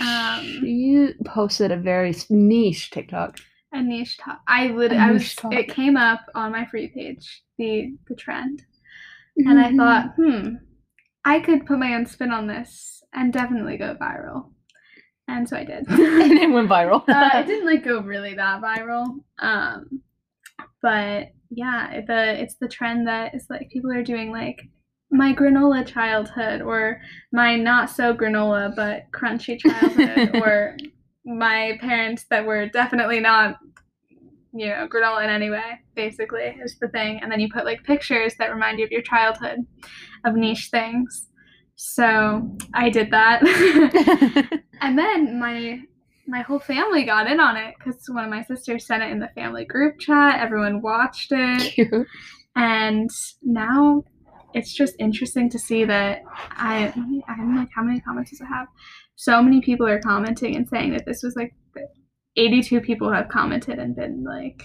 Um, 0.00 0.42
she 0.42 1.10
posted 1.24 1.72
a 1.72 1.76
very 1.76 2.14
niche 2.30 2.90
TikTok. 2.90 3.38
A 3.72 3.82
niche 3.82 4.16
top. 4.18 4.40
I 4.46 4.70
would. 4.70 4.92
A 4.92 4.96
I 4.96 5.12
was. 5.12 5.34
top. 5.34 5.52
It 5.52 5.68
came 5.68 5.96
up 5.96 6.20
on 6.34 6.52
my 6.52 6.66
free 6.66 6.88
page. 6.88 7.42
The 7.58 7.94
the 8.08 8.14
trend, 8.14 8.62
and 9.36 9.58
I 9.58 9.74
thought, 9.76 10.14
hmm, 10.16 10.54
I 11.24 11.40
could 11.40 11.66
put 11.66 11.78
my 11.78 11.94
own 11.94 12.06
spin 12.06 12.30
on 12.30 12.46
this 12.46 13.02
and 13.12 13.32
definitely 13.32 13.76
go 13.76 13.96
viral. 14.00 14.52
And 15.28 15.48
so 15.48 15.56
I 15.56 15.64
did. 15.64 15.86
and 15.88 16.38
it 16.38 16.50
went 16.50 16.68
viral. 16.68 17.06
uh, 17.08 17.30
it 17.38 17.46
didn't 17.46 17.66
like 17.66 17.84
go 17.84 18.00
really 18.00 18.34
that 18.34 18.62
viral. 18.62 19.20
Um, 19.38 20.02
but 20.82 21.28
yeah, 21.50 22.00
the 22.06 22.40
it's 22.40 22.56
the 22.56 22.68
trend 22.68 23.06
that 23.06 23.34
is 23.34 23.46
like 23.48 23.70
people 23.70 23.92
are 23.92 24.02
doing 24.02 24.32
like 24.32 24.62
my 25.10 25.32
granola 25.32 25.86
childhood 25.86 26.60
or 26.62 27.00
my 27.32 27.56
not 27.56 27.90
so 27.90 28.14
granola 28.14 28.74
but 28.74 29.04
crunchy 29.10 29.58
childhood 29.60 30.36
or 30.42 30.76
my 31.24 31.78
parents 31.80 32.26
that 32.30 32.44
were 32.44 32.66
definitely 32.68 33.20
not 33.20 33.56
you 34.52 34.66
know 34.68 34.86
granola 34.86 35.24
in 35.24 35.30
any 35.30 35.50
way 35.50 35.80
basically 35.94 36.56
is 36.62 36.78
the 36.80 36.88
thing 36.88 37.20
and 37.22 37.30
then 37.32 37.40
you 37.40 37.48
put 37.52 37.64
like 37.64 37.82
pictures 37.84 38.34
that 38.38 38.52
remind 38.52 38.78
you 38.78 38.84
of 38.84 38.90
your 38.90 39.02
childhood 39.02 39.58
of 40.24 40.34
niche 40.34 40.68
things 40.70 41.28
so 41.80 42.50
i 42.74 42.90
did 42.90 43.10
that 43.10 43.40
and 44.80 44.98
then 44.98 45.38
my 45.38 45.80
my 46.26 46.42
whole 46.42 46.58
family 46.58 47.04
got 47.04 47.30
in 47.30 47.40
on 47.40 47.56
it 47.56 47.74
because 47.78 48.04
one 48.08 48.24
of 48.24 48.30
my 48.30 48.42
sisters 48.42 48.86
sent 48.86 49.02
it 49.02 49.10
in 49.10 49.20
the 49.20 49.30
family 49.34 49.64
group 49.64 49.98
chat 49.98 50.40
everyone 50.40 50.82
watched 50.82 51.30
it 51.30 51.72
Cute. 51.72 52.06
and 52.56 53.10
now 53.42 54.02
it's 54.54 54.72
just 54.72 54.94
interesting 54.98 55.48
to 55.50 55.58
see 55.58 55.84
that 55.84 56.22
I 56.50 56.92
I'm 57.28 57.56
like 57.56 57.68
how 57.74 57.82
many 57.82 58.00
comments 58.00 58.30
does 58.30 58.40
it 58.40 58.46
have? 58.46 58.66
So 59.16 59.42
many 59.42 59.60
people 59.60 59.86
are 59.86 60.00
commenting 60.00 60.56
and 60.56 60.68
saying 60.68 60.92
that 60.92 61.04
this 61.06 61.22
was 61.22 61.34
like 61.36 61.54
82 62.36 62.80
people 62.80 63.12
have 63.12 63.28
commented 63.28 63.78
and 63.78 63.94
been 63.94 64.24
like 64.24 64.62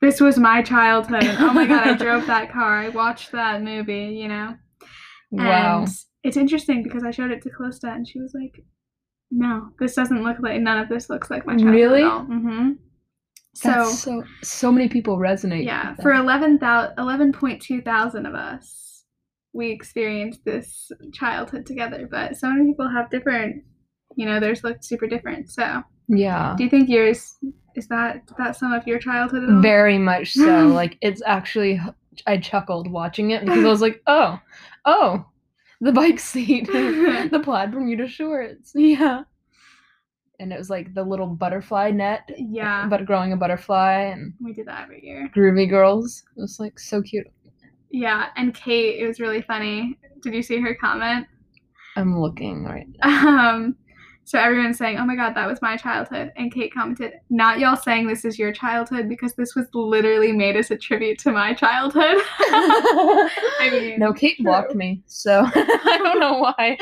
this 0.00 0.20
was 0.20 0.38
my 0.38 0.62
childhood. 0.62 1.24
Oh 1.24 1.52
my 1.52 1.66
god, 1.66 1.88
I 1.88 1.92
drove 1.96 2.26
that 2.26 2.52
car. 2.52 2.78
I 2.78 2.88
watched 2.90 3.32
that 3.32 3.62
movie, 3.62 4.16
you 4.16 4.28
know. 4.28 4.54
Wow. 5.30 5.80
And 5.80 5.88
it's 6.24 6.36
interesting 6.36 6.82
because 6.82 7.04
I 7.04 7.10
showed 7.10 7.30
it 7.30 7.42
to 7.42 7.50
Calista 7.50 7.88
and 7.88 8.06
she 8.08 8.18
was 8.20 8.32
like, 8.34 8.62
"No, 9.30 9.70
this 9.78 9.94
doesn't 9.94 10.22
look 10.22 10.38
like 10.40 10.60
none 10.60 10.78
of 10.78 10.88
this 10.88 11.08
looks 11.10 11.30
like 11.30 11.46
my 11.46 11.54
childhood 11.54 11.74
Really? 11.74 12.02
at 12.02 12.08
all." 12.10 12.24
Mhm. 12.26 12.78
So 13.54 13.84
so 13.84 14.22
so 14.42 14.70
many 14.72 14.88
people 14.88 15.18
resonate. 15.18 15.64
yeah, 15.64 15.94
for 15.96 16.12
that. 16.12 16.20
11,000 16.20 16.96
11.2 16.96 17.84
thousand 17.84 18.26
of 18.26 18.34
us, 18.34 19.04
we 19.52 19.70
experienced 19.70 20.44
this 20.44 20.90
childhood 21.12 21.66
together. 21.66 22.06
But 22.10 22.36
so 22.36 22.50
many 22.50 22.66
people 22.70 22.88
have 22.88 23.10
different, 23.10 23.64
you 24.16 24.26
know, 24.26 24.38
theirs 24.40 24.62
looked 24.62 24.84
super 24.84 25.06
different. 25.08 25.50
So, 25.50 25.82
yeah. 26.08 26.54
do 26.56 26.64
you 26.64 26.70
think 26.70 26.88
yours 26.88 27.34
is 27.74 27.88
that 27.88 28.22
that 28.38 28.56
some 28.56 28.72
of 28.72 28.86
your 28.86 28.98
childhood 28.98 29.42
at 29.44 29.50
all? 29.50 29.60
Very 29.60 29.98
much 29.98 30.32
so. 30.34 30.66
like 30.80 30.96
it's 31.00 31.22
actually 31.26 31.80
I 32.26 32.38
chuckled 32.38 32.90
watching 32.90 33.30
it 33.30 33.44
because 33.44 33.64
I 33.64 33.68
was 33.68 33.80
like, 33.88 34.02
oh, 34.06 34.38
oh, 34.84 35.26
the 35.80 35.92
bike 35.92 36.18
seat, 36.18 36.66
the 36.66 37.40
plaid 37.42 37.72
Bermuda 37.72 38.08
shorts, 38.08 38.72
yeah. 38.74 39.22
And 40.40 40.52
it 40.52 40.58
was 40.58 40.70
like 40.70 40.94
the 40.94 41.02
little 41.02 41.26
butterfly 41.26 41.90
net, 41.90 42.28
yeah, 42.36 42.86
but 42.90 43.04
growing 43.06 43.32
a 43.32 43.36
butterfly 43.36 44.02
and 44.02 44.34
we 44.40 44.52
did 44.52 44.66
that 44.66 44.84
every 44.84 45.04
year. 45.04 45.28
groovy 45.34 45.68
girls. 45.68 46.22
It 46.36 46.40
was 46.40 46.60
like 46.60 46.78
so 46.78 47.02
cute. 47.02 47.26
Yeah, 47.90 48.26
and 48.36 48.54
Kate, 48.54 49.00
it 49.00 49.06
was 49.06 49.18
really 49.18 49.42
funny. 49.42 49.98
Did 50.22 50.34
you 50.34 50.42
see 50.42 50.60
her 50.60 50.74
comment? 50.80 51.26
I'm 51.96 52.20
looking 52.20 52.64
right. 52.64 52.86
Um, 53.02 53.74
so 54.28 54.38
everyone's 54.38 54.76
saying, 54.76 54.98
"Oh 54.98 55.06
my 55.06 55.16
god, 55.16 55.34
that 55.36 55.46
was 55.46 55.62
my 55.62 55.78
childhood," 55.78 56.32
and 56.36 56.52
Kate 56.52 56.70
commented, 56.70 57.14
"Not 57.30 57.60
y'all 57.60 57.76
saying 57.76 58.08
this 58.08 58.26
is 58.26 58.38
your 58.38 58.52
childhood 58.52 59.08
because 59.08 59.32
this 59.32 59.54
was 59.54 59.66
literally 59.72 60.32
made 60.32 60.54
as 60.54 60.70
a 60.70 60.76
tribute 60.76 61.18
to 61.20 61.32
my 61.32 61.54
childhood." 61.54 62.18
I 62.38 63.70
mean, 63.72 63.98
no, 63.98 64.12
Kate 64.12 64.36
blocked 64.44 64.74
me, 64.74 65.02
so 65.06 65.44
I 65.54 65.98
don't 66.02 66.20
know 66.20 66.40
why. 66.40 66.76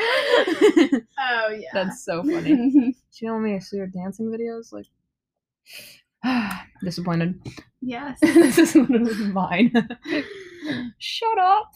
Oh 1.17 1.55
yeah. 1.57 1.69
That's 1.73 2.03
so 2.03 2.21
funny. 2.21 2.93
She 3.11 3.25
want 3.27 3.45
me 3.45 3.59
see 3.61 3.77
her 3.77 3.87
dancing 3.87 4.27
videos. 4.27 4.73
Like, 4.73 4.85
disappointed. 6.83 7.39
yes. 7.81 8.19
this 8.21 8.57
is 8.57 8.75
literally 8.75 9.13
mine. 9.31 9.71
Shut 10.99 11.37
up. 11.37 11.73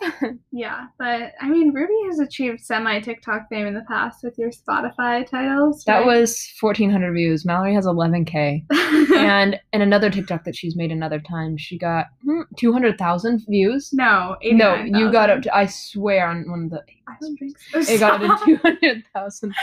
Yeah, 0.52 0.88
but 1.00 1.32
I 1.40 1.48
mean, 1.48 1.72
Ruby 1.74 1.94
has 2.08 2.20
achieved 2.20 2.60
semi 2.60 3.00
TikTok 3.00 3.48
fame 3.50 3.68
in 3.68 3.74
the 3.74 3.86
past 3.88 4.22
with 4.24 4.38
your 4.38 4.50
Spotify 4.50 5.26
titles. 5.26 5.84
That 5.86 6.00
right? 6.00 6.06
was 6.06 6.46
1,400 6.60 7.14
views. 7.14 7.46
Mallory 7.46 7.74
has 7.74 7.86
11k. 7.86 8.66
and 9.16 9.60
in 9.72 9.82
another 9.82 10.10
TikTok 10.10 10.44
that 10.44 10.56
she's 10.56 10.76
made 10.76 10.92
another 10.92 11.20
time, 11.20 11.58
she 11.58 11.78
got 11.78 12.08
hmm, 12.24 12.42
200,000 12.58 13.46
views. 13.48 13.92
no, 13.94 14.36
No, 14.44 14.76
you 14.84 15.10
got 15.12 15.30
89,000. 15.30 15.30
up 15.30 15.42
to, 15.44 15.56
I 15.56 15.66
swear, 15.68 16.28
on 16.28 16.50
one 16.50 16.64
of 16.66 16.70
the. 16.72 16.84
I 17.08 17.16
don't 17.22 17.38
think 17.38 17.58
so. 17.60 17.94
It 17.94 18.00
got 18.00 18.24
up 18.24 18.40
to 18.40 18.58
200,000. 18.58 19.54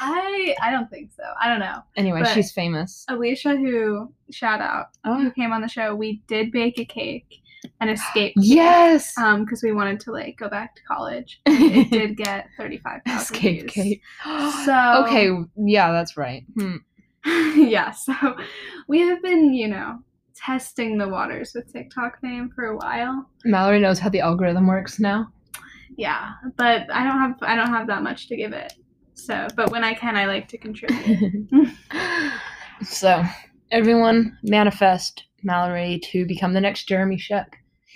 I 0.00 0.31
I 0.62 0.70
don't 0.70 0.88
think 0.90 1.10
so. 1.12 1.22
I 1.40 1.48
don't 1.48 1.60
know. 1.60 1.82
Anyway, 1.96 2.20
But- 2.20 2.32
she's 2.34 2.52
famous. 2.52 3.04
Alicia, 3.08 3.56
who 3.56 4.12
shout 4.30 4.60
out, 4.60 4.86
who 5.04 5.26
Oh, 5.28 5.30
came 5.32 5.52
on 5.52 5.60
the 5.62 5.68
show, 5.68 5.94
we 5.94 6.22
did 6.26 6.50
bake 6.52 6.78
a 6.78 6.84
cake, 6.84 7.40
an 7.80 7.88
escape. 7.88 8.34
cake, 8.34 8.44
yes! 8.44 9.16
Um, 9.18 9.44
because 9.44 9.62
we 9.62 9.72
wanted 9.72 10.00
to 10.00 10.12
like 10.12 10.36
go 10.38 10.48
back 10.48 10.74
to 10.76 10.82
college. 10.82 11.40
It 11.46 11.90
did 11.90 12.16
get 12.16 12.48
thirty 12.56 12.78
five 12.78 13.00
thousand 13.06 13.36
Escape 13.36 13.60
views. 13.60 13.72
Kate. 13.74 14.00
So- 14.64 15.04
okay, 15.06 15.30
yeah, 15.56 15.92
that's 15.92 16.16
right. 16.16 16.44
Hmm. 16.58 16.76
yeah, 17.56 17.90
so 17.92 18.12
we 18.88 19.00
have 19.00 19.22
been, 19.22 19.54
you 19.54 19.68
know, 19.68 20.00
testing 20.34 20.98
the 20.98 21.08
waters 21.08 21.52
with 21.54 21.72
TikTok 21.72 22.20
fame 22.20 22.50
for 22.54 22.64
a 22.66 22.76
while. 22.76 23.28
Mallory 23.44 23.78
knows 23.78 24.00
how 24.00 24.08
the 24.08 24.20
algorithm 24.20 24.66
works 24.66 24.98
now. 24.98 25.28
Yeah, 25.96 26.30
but 26.56 26.90
I 26.92 27.04
don't 27.04 27.18
have 27.20 27.34
I 27.42 27.54
don't 27.54 27.68
have 27.68 27.86
that 27.88 28.02
much 28.02 28.26
to 28.28 28.36
give 28.36 28.52
it. 28.52 28.72
So, 29.24 29.46
but 29.54 29.70
when 29.70 29.84
I 29.84 29.94
can, 29.94 30.16
I 30.16 30.26
like 30.26 30.48
to 30.48 30.58
contribute. 30.58 31.48
so, 32.82 33.22
everyone 33.70 34.36
manifest 34.42 35.24
Mallory 35.44 36.00
to 36.10 36.26
become 36.26 36.54
the 36.54 36.60
next 36.60 36.88
Jeremy 36.88 37.16
Scheck. 37.16 37.46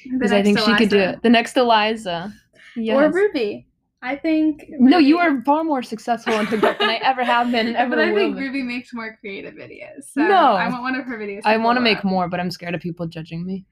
Because 0.05 0.31
I 0.31 0.43
next 0.43 0.47
think 0.47 0.59
she 0.61 0.77
could 0.77 0.89
do 0.89 0.99
it. 0.99 1.23
The 1.25 1.31
next 1.31 1.57
Eliza. 1.57 2.33
Or 2.77 3.11
Ruby. 3.11 3.67
I 4.03 4.15
think. 4.15 4.67
No, 4.69 4.99
you 4.99 5.19
are 5.19 5.43
far 5.43 5.65
more 5.65 5.83
successful 5.83 6.35
on 6.35 6.47
TikTok 6.47 6.79
than 6.79 6.91
I 6.91 7.01
ever 7.03 7.25
have 7.25 7.51
been 7.51 7.67
and 7.67 7.77
ever 7.77 7.97
but 7.97 7.99
I 7.99 8.13
will 8.13 8.17
think 8.17 8.37
be. 8.37 8.43
Ruby 8.43 8.63
makes 8.63 8.95
more 8.95 9.17
creative 9.19 9.55
videos. 9.55 10.05
So 10.13 10.23
No. 10.23 10.53
I 10.53 10.69
want 10.69 10.83
one 10.83 10.95
of 10.95 11.05
her 11.07 11.19
videos. 11.19 11.41
I 11.45 11.57
want 11.57 11.77
to 11.77 11.81
make 11.81 11.99
up. 11.99 12.05
more, 12.05 12.29
but 12.29 12.39
I'm 12.39 12.53
scared 12.53 12.77
of 12.77 12.81
people 12.81 13.09
judging 13.09 13.45
me. 13.45 13.65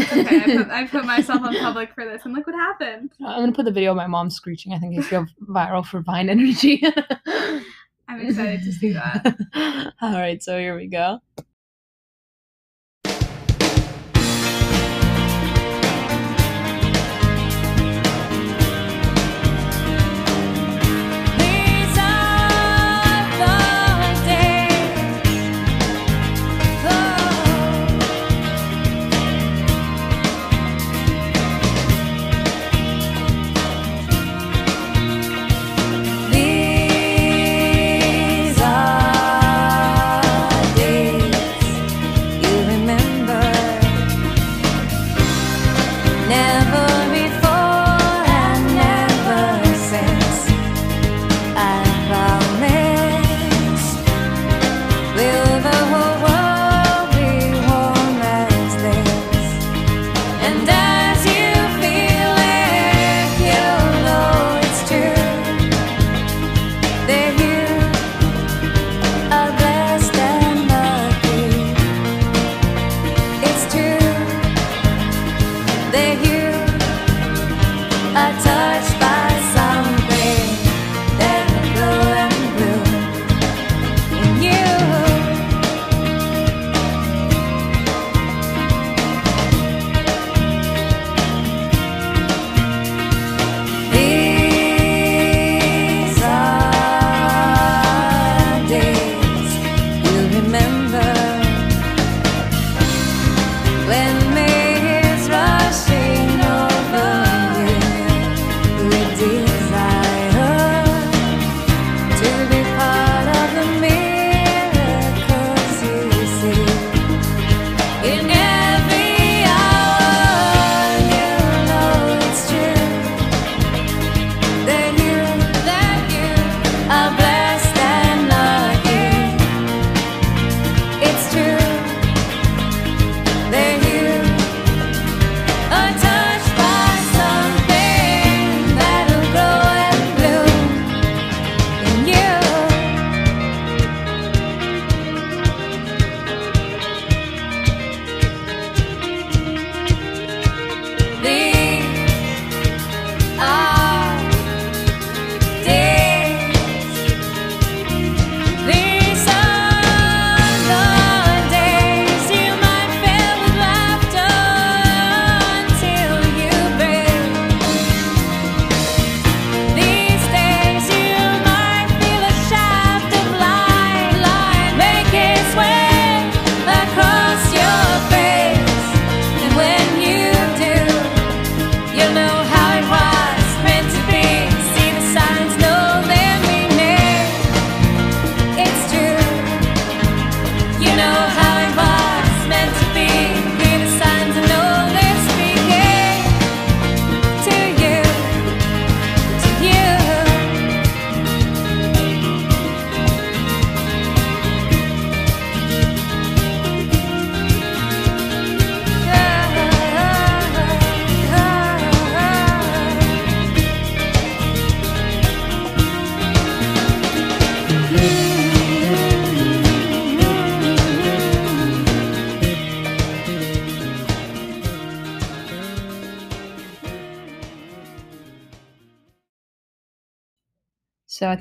Okay, 0.00 0.38
I 0.38 0.56
put, 0.56 0.68
I 0.70 0.86
put 0.86 1.04
myself 1.04 1.42
on 1.42 1.54
public 1.56 1.94
for 1.94 2.04
this, 2.04 2.22
and 2.24 2.34
look 2.34 2.46
what 2.46 2.56
happened. 2.56 3.12
I'm 3.24 3.40
gonna 3.40 3.52
put 3.52 3.66
the 3.66 3.72
video 3.72 3.90
of 3.90 3.96
my 3.96 4.06
mom 4.06 4.30
screeching. 4.30 4.72
I 4.72 4.78
think 4.78 4.96
it 4.96 5.10
go 5.10 5.26
viral 5.48 5.84
for 5.84 6.00
Vine 6.00 6.30
energy. 6.30 6.82
I'm 8.08 8.20
excited 8.20 8.62
to 8.62 8.72
see 8.72 8.92
that. 8.92 9.92
All 10.02 10.12
right, 10.12 10.42
so 10.42 10.58
here 10.58 10.76
we 10.76 10.86
go. 10.86 11.20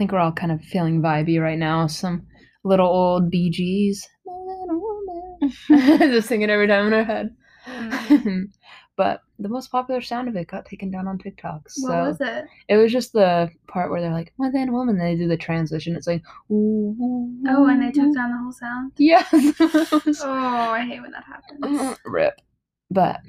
Think 0.01 0.13
we're 0.13 0.17
all 0.17 0.31
kind 0.31 0.51
of 0.51 0.63
feeling 0.63 0.99
vibey 0.99 1.39
right 1.39 1.59
now. 1.59 1.85
Some 1.85 2.25
little 2.63 2.87
old 2.87 3.29
Bee 3.29 3.51
Gees. 3.51 4.09
Just 5.67 6.27
sing 6.27 6.41
it 6.41 6.49
every 6.49 6.65
time 6.65 6.87
in 6.87 6.93
our 6.93 7.03
head. 7.03 7.35
Mm. 7.67 8.45
but 8.97 9.21
the 9.37 9.47
most 9.47 9.71
popular 9.71 10.01
sound 10.01 10.27
of 10.27 10.35
it 10.35 10.47
got 10.47 10.65
taken 10.65 10.89
down 10.89 11.07
on 11.07 11.19
TikTok. 11.19 11.69
So 11.69 11.87
What 11.87 12.07
was 12.07 12.19
it? 12.19 12.45
it 12.67 12.77
was 12.77 12.91
just 12.91 13.13
the 13.13 13.51
part 13.67 13.91
where 13.91 14.01
they're 14.01 14.11
like, 14.11 14.33
"Within 14.39 14.73
woman," 14.73 14.97
they 14.97 15.15
do 15.15 15.27
the 15.27 15.37
transition. 15.37 15.95
It's 15.95 16.07
like, 16.07 16.23
ooh, 16.49 16.97
ooh, 16.99 17.43
Oh, 17.47 17.67
and 17.67 17.83
they 17.83 17.91
took 17.91 18.11
down 18.15 18.31
the 18.31 18.39
whole 18.39 18.53
sound. 18.53 18.93
Yes. 18.97 19.29
Oh, 20.23 20.71
I 20.71 20.83
hate 20.83 21.01
when 21.03 21.11
that 21.11 21.25
happens. 21.25 21.99
Rip. 22.05 22.41
But 22.89 23.19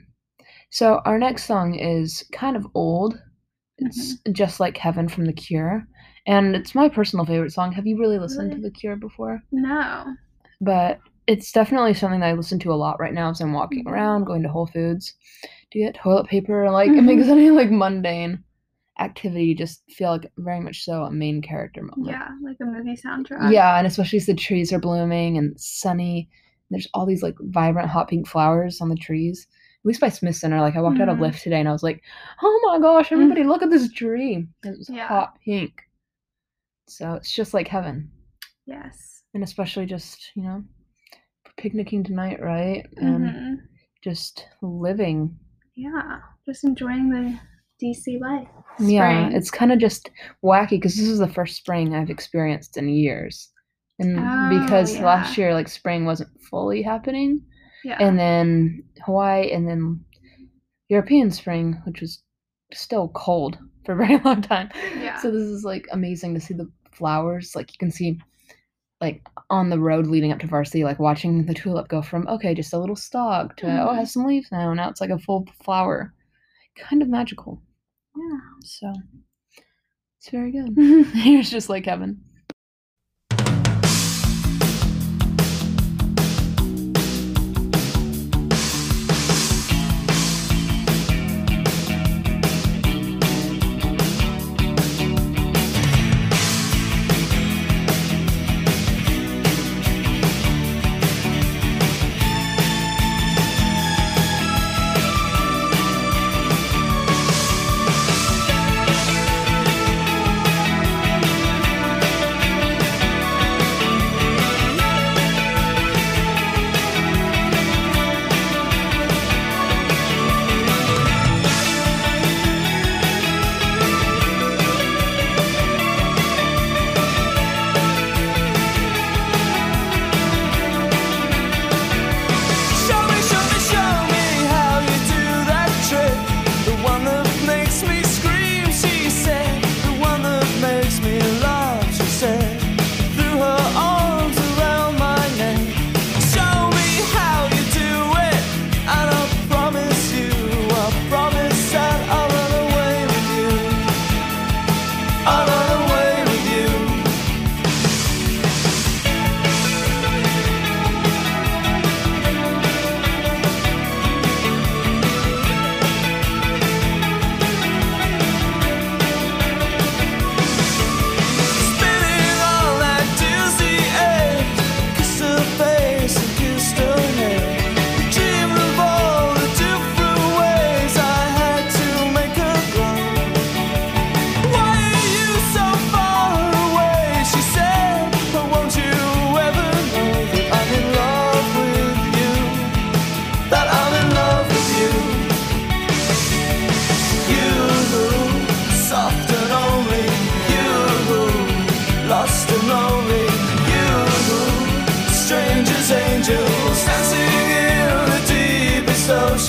so 0.70 1.02
our 1.04 1.18
next 1.18 1.44
song 1.44 1.74
is 1.74 2.24
kind 2.32 2.56
of 2.56 2.66
old. 2.74 3.20
It's 3.76 4.16
just 4.32 4.58
like 4.58 4.78
Heaven 4.78 5.06
from 5.10 5.26
The 5.26 5.34
Cure. 5.34 5.86
And 6.26 6.54
it's 6.54 6.74
my 6.74 6.88
personal 6.88 7.24
favorite 7.26 7.52
song. 7.52 7.72
Have 7.72 7.86
you 7.86 7.98
really 7.98 8.18
listened 8.18 8.50
Really? 8.50 8.62
to 8.62 8.68
The 8.68 8.74
Cure 8.74 8.96
before? 8.96 9.42
No. 9.50 10.14
But 10.60 11.00
it's 11.26 11.50
definitely 11.52 11.94
something 11.94 12.20
that 12.20 12.28
I 12.28 12.32
listen 12.34 12.58
to 12.60 12.72
a 12.72 12.74
lot 12.74 13.00
right 13.00 13.12
now 13.14 13.30
as 13.30 13.40
I'm 13.40 13.52
walking 13.52 13.84
Mhm. 13.84 13.92
around, 13.92 14.24
going 14.24 14.42
to 14.42 14.48
Whole 14.48 14.66
Foods. 14.66 15.14
Do 15.70 15.78
you 15.78 15.86
get 15.86 15.94
toilet 15.96 16.26
paper? 16.28 16.70
Like 16.70 16.90
it 16.90 17.02
makes 17.02 17.26
any 17.28 17.50
like 17.50 17.70
mundane 17.70 18.42
activity 18.98 19.54
just 19.54 19.82
feel 19.90 20.10
like 20.10 20.30
very 20.36 20.60
much 20.60 20.84
so 20.84 21.04
a 21.04 21.10
main 21.10 21.42
character 21.42 21.82
moment. 21.82 22.10
Yeah, 22.10 22.28
like 22.42 22.58
a 22.60 22.64
movie 22.64 22.94
soundtrack. 22.96 23.52
Yeah, 23.52 23.78
and 23.78 23.86
especially 23.86 24.18
as 24.18 24.26
the 24.26 24.34
trees 24.34 24.72
are 24.72 24.78
blooming 24.78 25.38
and 25.38 25.58
sunny. 25.60 26.28
There's 26.70 26.88
all 26.94 27.04
these 27.06 27.22
like 27.22 27.34
vibrant 27.40 27.88
hot 27.90 28.08
pink 28.08 28.26
flowers 28.28 28.80
on 28.80 28.88
the 28.88 28.94
trees. 28.96 29.46
At 29.80 29.86
least 29.86 30.00
by 30.00 30.08
Smith 30.10 30.36
Center. 30.36 30.60
Like 30.60 30.76
I 30.76 30.80
walked 30.80 31.00
out 31.00 31.08
of 31.08 31.18
Mhm. 31.18 31.22
Lyft 31.32 31.42
today 31.42 31.58
and 31.60 31.68
I 31.68 31.72
was 31.72 31.82
like, 31.82 32.02
oh 32.42 32.60
my 32.70 32.78
gosh, 32.78 33.10
everybody 33.10 33.42
look 33.44 33.62
at 33.62 33.70
this 33.70 33.90
tree. 33.92 34.34
And 34.64 34.74
it 34.74 34.78
was 34.78 34.88
Yeah. 34.88 35.08
hot 35.08 35.38
pink. 35.44 35.82
So 36.97 37.14
it's 37.14 37.32
just 37.32 37.55
like 37.55 37.68
heaven. 37.68 38.11
Yes. 38.66 39.22
And 39.34 39.43
especially 39.43 39.86
just, 39.86 40.30
you 40.36 40.43
know, 40.45 40.62
picnicking 41.57 42.05
tonight, 42.05 42.40
right? 42.43 42.86
And 42.97 43.30
hmm 43.30 43.55
just 44.05 44.49
living. 44.62 45.36
Yeah. 45.76 46.18
Just 46.45 46.64
enjoying 46.64 47.09
the 47.11 47.38
DC 47.80 48.18
life. 48.20 48.49
Yeah, 48.80 49.28
it's 49.30 49.51
kind 49.51 49.70
of 49.70 49.78
just 49.78 50.11
wacky 50.45 50.70
because 50.70 50.97
this 50.97 51.07
is 51.07 51.20
the 51.20 51.28
first 51.28 51.55
spring 51.57 51.95
I've 51.95 52.11
experienced 52.11 52.76
in 52.76 52.88
years. 52.88 53.49
And 54.01 54.18
Oh, 54.18 54.49
because 54.49 54.99
last 54.99 55.38
year, 55.38 55.55
like, 55.55 55.68
spring 55.68 56.05
wasn't 56.05 56.30
fully 56.51 56.82
happening. 56.82 57.43
yeah. 57.84 57.97
and 58.01 58.18
then 58.18 58.82
Hawaii, 59.07 59.53
and 59.53 59.68
then 59.68 60.01
European 60.88 61.30
spring, 61.30 61.80
which 61.84 62.01
was 62.01 62.22
still 62.72 63.09
cold 63.14 63.57
for 63.86 63.93
a 63.93 63.97
very 64.07 64.18
long 64.24 64.43
time. 64.43 64.68
Yeah. 65.01 65.20
So 65.20 65.30
this 65.30 65.43
is 65.43 65.62
like 65.64 65.86
amazing 65.93 66.34
to 66.34 66.40
see 66.40 66.55
the 66.55 66.68
flowers. 66.95 67.55
Like 67.57 67.72
you 67.72 67.78
can 67.78 67.90
see, 67.90 68.18
like 69.01 69.26
on 69.51 69.68
the 69.70 69.78
road 69.78 70.07
leading 70.07 70.32
up 70.32 70.38
to 70.40 70.47
varsity, 70.47 70.84
like 70.84 70.99
watching 70.99 71.45
the 71.47 71.55
tulip 71.55 71.88
go 71.88 72.03
from 72.03 72.26
okay, 72.28 72.55
just 72.55 72.72
a 72.72 72.78
little 72.78 72.97
stalk 72.97 73.57
to 73.59 73.66
oh, 73.66 73.90
it 73.90 73.93
Mhm. 73.95 73.97
has 73.97 74.12
some 74.12 74.24
leaves 74.24 74.51
now. 74.53 74.72
Now 74.74 74.88
it's 74.88 75.01
like 75.01 75.11
a 75.11 75.18
full 75.18 75.47
flower. 75.64 76.14
Kind 76.76 77.03
of 77.03 77.09
magical. 77.09 77.61
yeah. 78.16 78.38
So 78.64 78.93
it's 80.18 80.30
very 80.30 80.53
good. 80.53 80.74
Here's 81.14 81.51
just 81.51 81.68
like 81.68 81.84
heaven. 81.86 82.22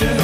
Deepest 0.00 0.23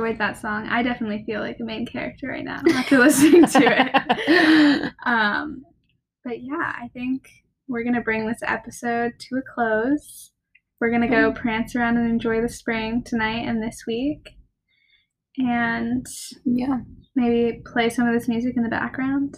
enjoyed 0.00 0.18
that 0.18 0.40
song. 0.40 0.66
I 0.68 0.82
definitely 0.82 1.24
feel 1.26 1.40
like 1.40 1.58
a 1.60 1.64
main 1.64 1.86
character 1.86 2.28
right 2.28 2.44
now 2.44 2.62
after 2.74 2.98
listening 2.98 3.46
to 3.46 3.60
it. 3.64 4.92
Um, 5.06 5.62
but 6.24 6.42
yeah, 6.42 6.72
I 6.76 6.88
think 6.92 7.28
we're 7.68 7.84
gonna 7.84 8.02
bring 8.02 8.26
this 8.26 8.42
episode 8.46 9.12
to 9.18 9.36
a 9.36 9.42
close. 9.54 10.30
We're 10.80 10.90
gonna 10.90 11.08
go 11.08 11.32
prance 11.32 11.74
around 11.74 11.96
and 11.96 12.08
enjoy 12.08 12.40
the 12.40 12.48
spring 12.48 13.02
tonight 13.04 13.46
and 13.46 13.62
this 13.62 13.84
week, 13.86 14.28
and 15.38 16.06
yeah. 16.44 16.78
maybe 17.16 17.62
play 17.64 17.88
some 17.90 18.06
of 18.06 18.14
this 18.14 18.28
music 18.28 18.56
in 18.56 18.62
the 18.62 18.68
background. 18.68 19.36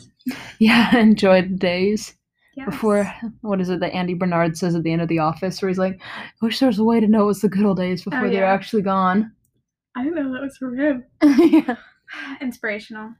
Yeah, 0.58 0.96
enjoy 0.96 1.42
the 1.42 1.56
days. 1.56 2.14
Yes. 2.56 2.66
Before, 2.66 3.10
what 3.40 3.60
is 3.60 3.70
it 3.70 3.80
that 3.80 3.94
Andy 3.94 4.14
Bernard 4.14 4.58
says 4.58 4.74
at 4.74 4.82
the 4.82 4.92
end 4.92 5.00
of 5.00 5.08
The 5.08 5.20
Office, 5.20 5.62
where 5.62 5.70
he's 5.70 5.78
like, 5.78 5.98
I 6.02 6.44
wish 6.44 6.58
there 6.58 6.68
was 6.68 6.78
a 6.78 6.84
way 6.84 7.00
to 7.00 7.08
know 7.08 7.22
it 7.22 7.26
was 7.26 7.40
the 7.40 7.48
good 7.48 7.64
old 7.64 7.78
days 7.78 8.04
before 8.04 8.28
they're 8.28 8.44
actually 8.44 8.82
gone. 8.82 9.32
I 9.96 10.04
didn't 10.04 10.16
know 10.22 10.32
that 10.32 10.42
was 10.42 10.56
from 10.56 10.78
him. 10.78 11.04
yeah. 11.22 11.76
Inspirational. 12.40 13.14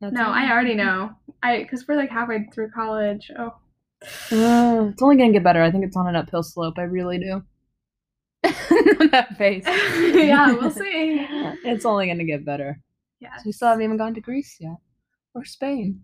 That's 0.00 0.12
no. 0.12 0.24
I 0.24 0.50
already 0.50 0.74
know. 0.74 1.10
I 1.42 1.58
because 1.58 1.86
we're 1.86 1.96
like 1.96 2.10
halfway 2.10 2.46
through 2.54 2.70
college. 2.70 3.30
Oh, 3.38 3.54
Uh, 4.32 4.88
it's 4.90 5.02
only 5.02 5.16
gonna 5.16 5.32
get 5.32 5.44
better. 5.44 5.62
I 5.62 5.70
think 5.70 5.84
it's 5.84 5.96
on 5.96 6.06
an 6.08 6.16
uphill 6.16 6.42
slope. 6.42 6.78
I 6.78 6.82
really 6.82 7.18
do. 7.18 7.42
that 8.42 9.36
face. 9.36 9.64
yeah, 9.66 10.52
we'll 10.52 10.70
see. 10.70 11.26
It's 11.64 11.84
only 11.84 12.06
gonna 12.06 12.24
get 12.24 12.44
better. 12.44 12.80
Yeah. 13.20 13.36
So 13.36 13.42
we 13.46 13.52
still 13.52 13.68
haven't 13.68 13.84
even 13.84 13.98
gone 13.98 14.14
to 14.14 14.20
Greece 14.20 14.56
yet, 14.60 14.76
or 15.34 15.44
Spain. 15.44 16.02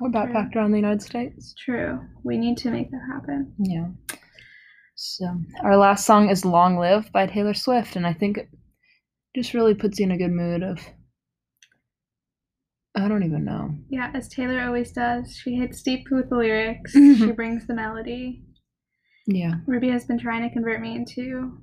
We're 0.00 0.10
backpacked 0.10 0.56
around 0.56 0.72
the 0.72 0.78
United 0.78 1.02
States. 1.02 1.54
True. 1.56 2.00
We 2.24 2.36
need 2.36 2.56
to 2.58 2.70
make 2.70 2.90
that 2.90 3.06
happen. 3.12 3.52
Yeah. 3.58 3.86
So 4.96 5.26
our 5.62 5.76
last 5.76 6.04
song 6.04 6.30
is 6.30 6.44
"Long 6.44 6.76
Live" 6.76 7.12
by 7.12 7.26
Taylor 7.26 7.54
Swift, 7.54 7.94
and 7.94 8.04
I 8.04 8.12
think 8.12 8.38
it 8.38 8.48
just 9.34 9.54
really 9.54 9.74
puts 9.74 9.98
you 9.98 10.04
in 10.06 10.12
a 10.12 10.18
good 10.18 10.30
mood 10.32 10.62
of. 10.62 10.78
I 12.96 13.08
don't 13.08 13.24
even 13.24 13.44
know. 13.44 13.74
Yeah, 13.88 14.12
as 14.14 14.28
Taylor 14.28 14.60
always 14.62 14.92
does, 14.92 15.36
she 15.36 15.56
hits 15.56 15.82
deep 15.82 16.06
with 16.12 16.30
the 16.30 16.36
lyrics. 16.36 16.92
she 16.92 16.98
Mhm. 16.98 17.34
brings 17.36 17.66
the 17.66 17.74
melody. 17.74 18.44
Yeah. 19.26 19.54
Ruby 19.66 19.88
has 19.90 20.04
been 20.04 20.18
trying 20.18 20.42
to 20.48 20.52
convert 20.52 20.80
me 20.80 20.94
into 20.94 21.58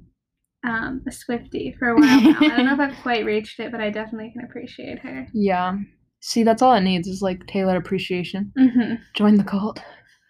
um, 0.64 1.02
a 1.08 1.12
Swifty 1.12 1.76
for 1.80 1.90
a 1.90 1.96
while 1.96 2.22
now. 2.22 2.38
I 2.40 2.50
don't 2.50 2.66
know 2.66 2.74
if 2.74 2.80
I've 2.80 3.02
quite 3.02 3.26
reached 3.26 3.60
it, 3.60 3.72
but 3.72 3.82
I 3.82 3.90
definitely 3.90 4.32
can 4.32 4.44
appreciate 4.44 5.00
her. 5.00 5.28
Yeah. 5.34 5.78
See, 6.20 6.44
that's 6.44 6.62
all 6.62 6.76
it 6.76 6.82
needs 6.82 7.08
is 7.08 7.22
like 7.24 7.48
Taylor 7.48 7.78
appreciation. 7.78 8.52
hmm 8.58 8.96
Join 9.16 9.36
the 9.38 9.44
cult. 9.44 9.82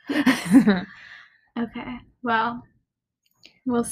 Okay. 1.60 1.98
Well, 2.24 2.64
we'll. 3.66 3.86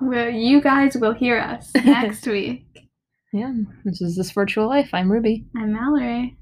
Well, 0.00 0.28
you 0.28 0.60
guys 0.60 0.96
will 0.96 1.14
hear 1.14 1.38
us 1.38 1.70
next 1.84 2.26
week. 2.26 2.85
Yeah. 3.32 3.52
This 3.84 4.00
is 4.00 4.16
this 4.16 4.30
virtual 4.30 4.68
life. 4.68 4.90
I'm 4.92 5.10
Ruby. 5.10 5.44
I'm 5.56 5.72
Mallory. 5.72 6.36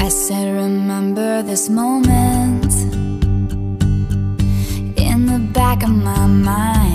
I 0.00 0.08
said, 0.08 0.54
remember 0.54 1.42
this 1.42 1.68
moment 1.68 2.72
in 4.96 5.26
the 5.26 5.38
back 5.52 5.82
of 5.82 5.90
my 5.90 6.26
mind. 6.26 6.93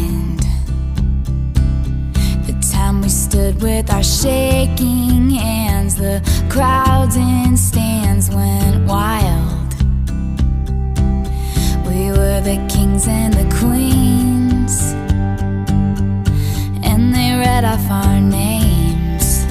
Stood 3.30 3.62
with 3.62 3.92
our 3.94 4.02
shaking 4.02 5.30
hands, 5.30 5.96
the 5.96 6.20
crowds 6.50 7.16
in 7.16 7.56
stands 7.56 8.28
went 8.32 8.88
wild. 8.88 9.72
We 11.88 12.10
were 12.10 12.42
the 12.42 12.58
kings 12.74 13.08
and 13.08 13.32
the 13.32 13.48
queens, 13.60 14.76
and 16.90 17.14
they 17.14 17.30
read 17.46 17.66
off 17.66 17.86
our 17.92 18.20
names. 18.20 19.46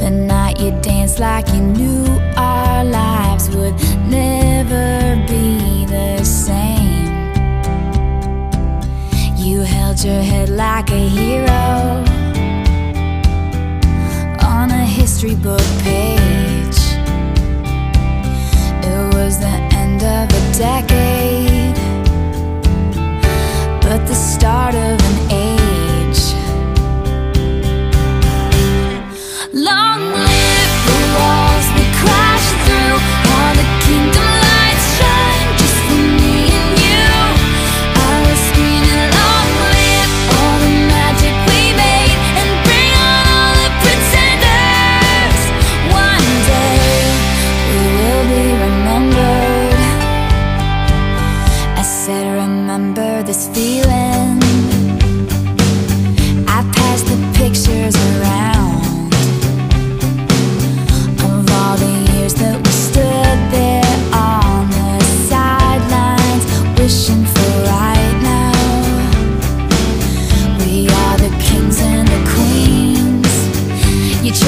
The 0.00 0.10
night 0.10 0.58
you 0.60 0.72
danced 0.80 1.20
like 1.20 1.46
you 1.54 1.60
knew 1.60 2.04
our 2.36 2.84
lives 2.84 3.48
would 3.54 3.76
never 4.10 5.24
be 5.28 5.41
Your 10.04 10.20
head 10.20 10.48
like 10.48 10.90
a 10.90 11.08
hero 11.08 12.02
On 14.40 14.68
a 14.68 14.84
history 14.84 15.36
book 15.36 15.62
page. 15.78 16.80
It 18.82 19.14
was 19.14 19.38
the 19.38 19.56
end 19.72 20.02
of 20.02 20.28
a 20.28 20.58
decade 20.58 21.76
But 23.80 24.04
the 24.08 24.14
start 24.14 24.74
of 24.74 24.98
an 25.00 25.30
age. 25.30 25.51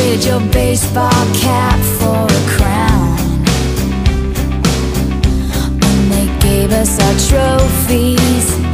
trade 0.04 0.24
your 0.24 0.40
baseball 0.52 1.24
cap 1.34 1.80
for 1.98 2.26
a 2.26 2.42
crown. 2.56 3.18
And 5.82 6.12
they 6.12 6.26
gave 6.40 6.72
us 6.72 6.98
our 7.00 7.14
trophies. 7.28 8.73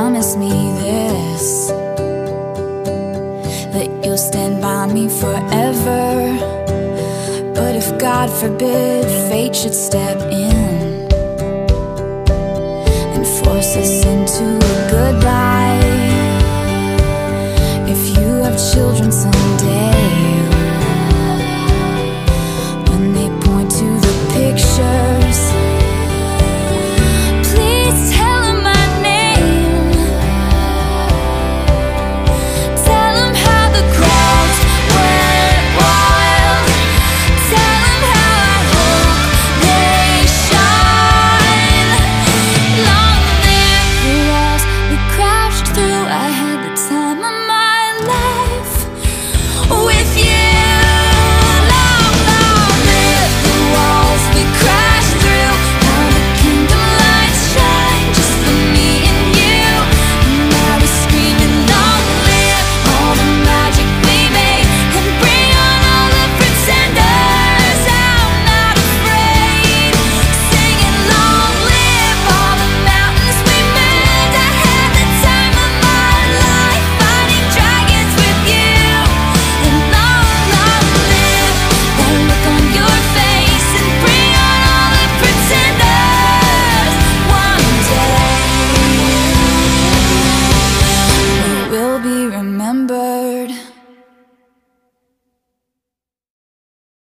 promise 0.00 0.34
me 0.34 0.48
this 0.80 1.68
that 3.74 3.88
you'll 4.02 4.16
stand 4.16 4.58
by 4.62 4.86
me 4.86 5.10
forever. 5.10 6.06
But 7.54 7.76
if 7.76 7.98
God 7.98 8.30
forbid 8.30 9.04
fate 9.28 9.54
should 9.54 9.74
step 9.74 10.16
in 10.32 10.56
and 13.14 13.26
force 13.40 13.76
us 13.82 14.06
into 14.12 14.46
a 14.72 14.76
goodbye, 14.94 15.78
if 17.94 18.02
you 18.16 18.28
have 18.44 18.56
children 18.72 19.12
someday. 19.12 19.79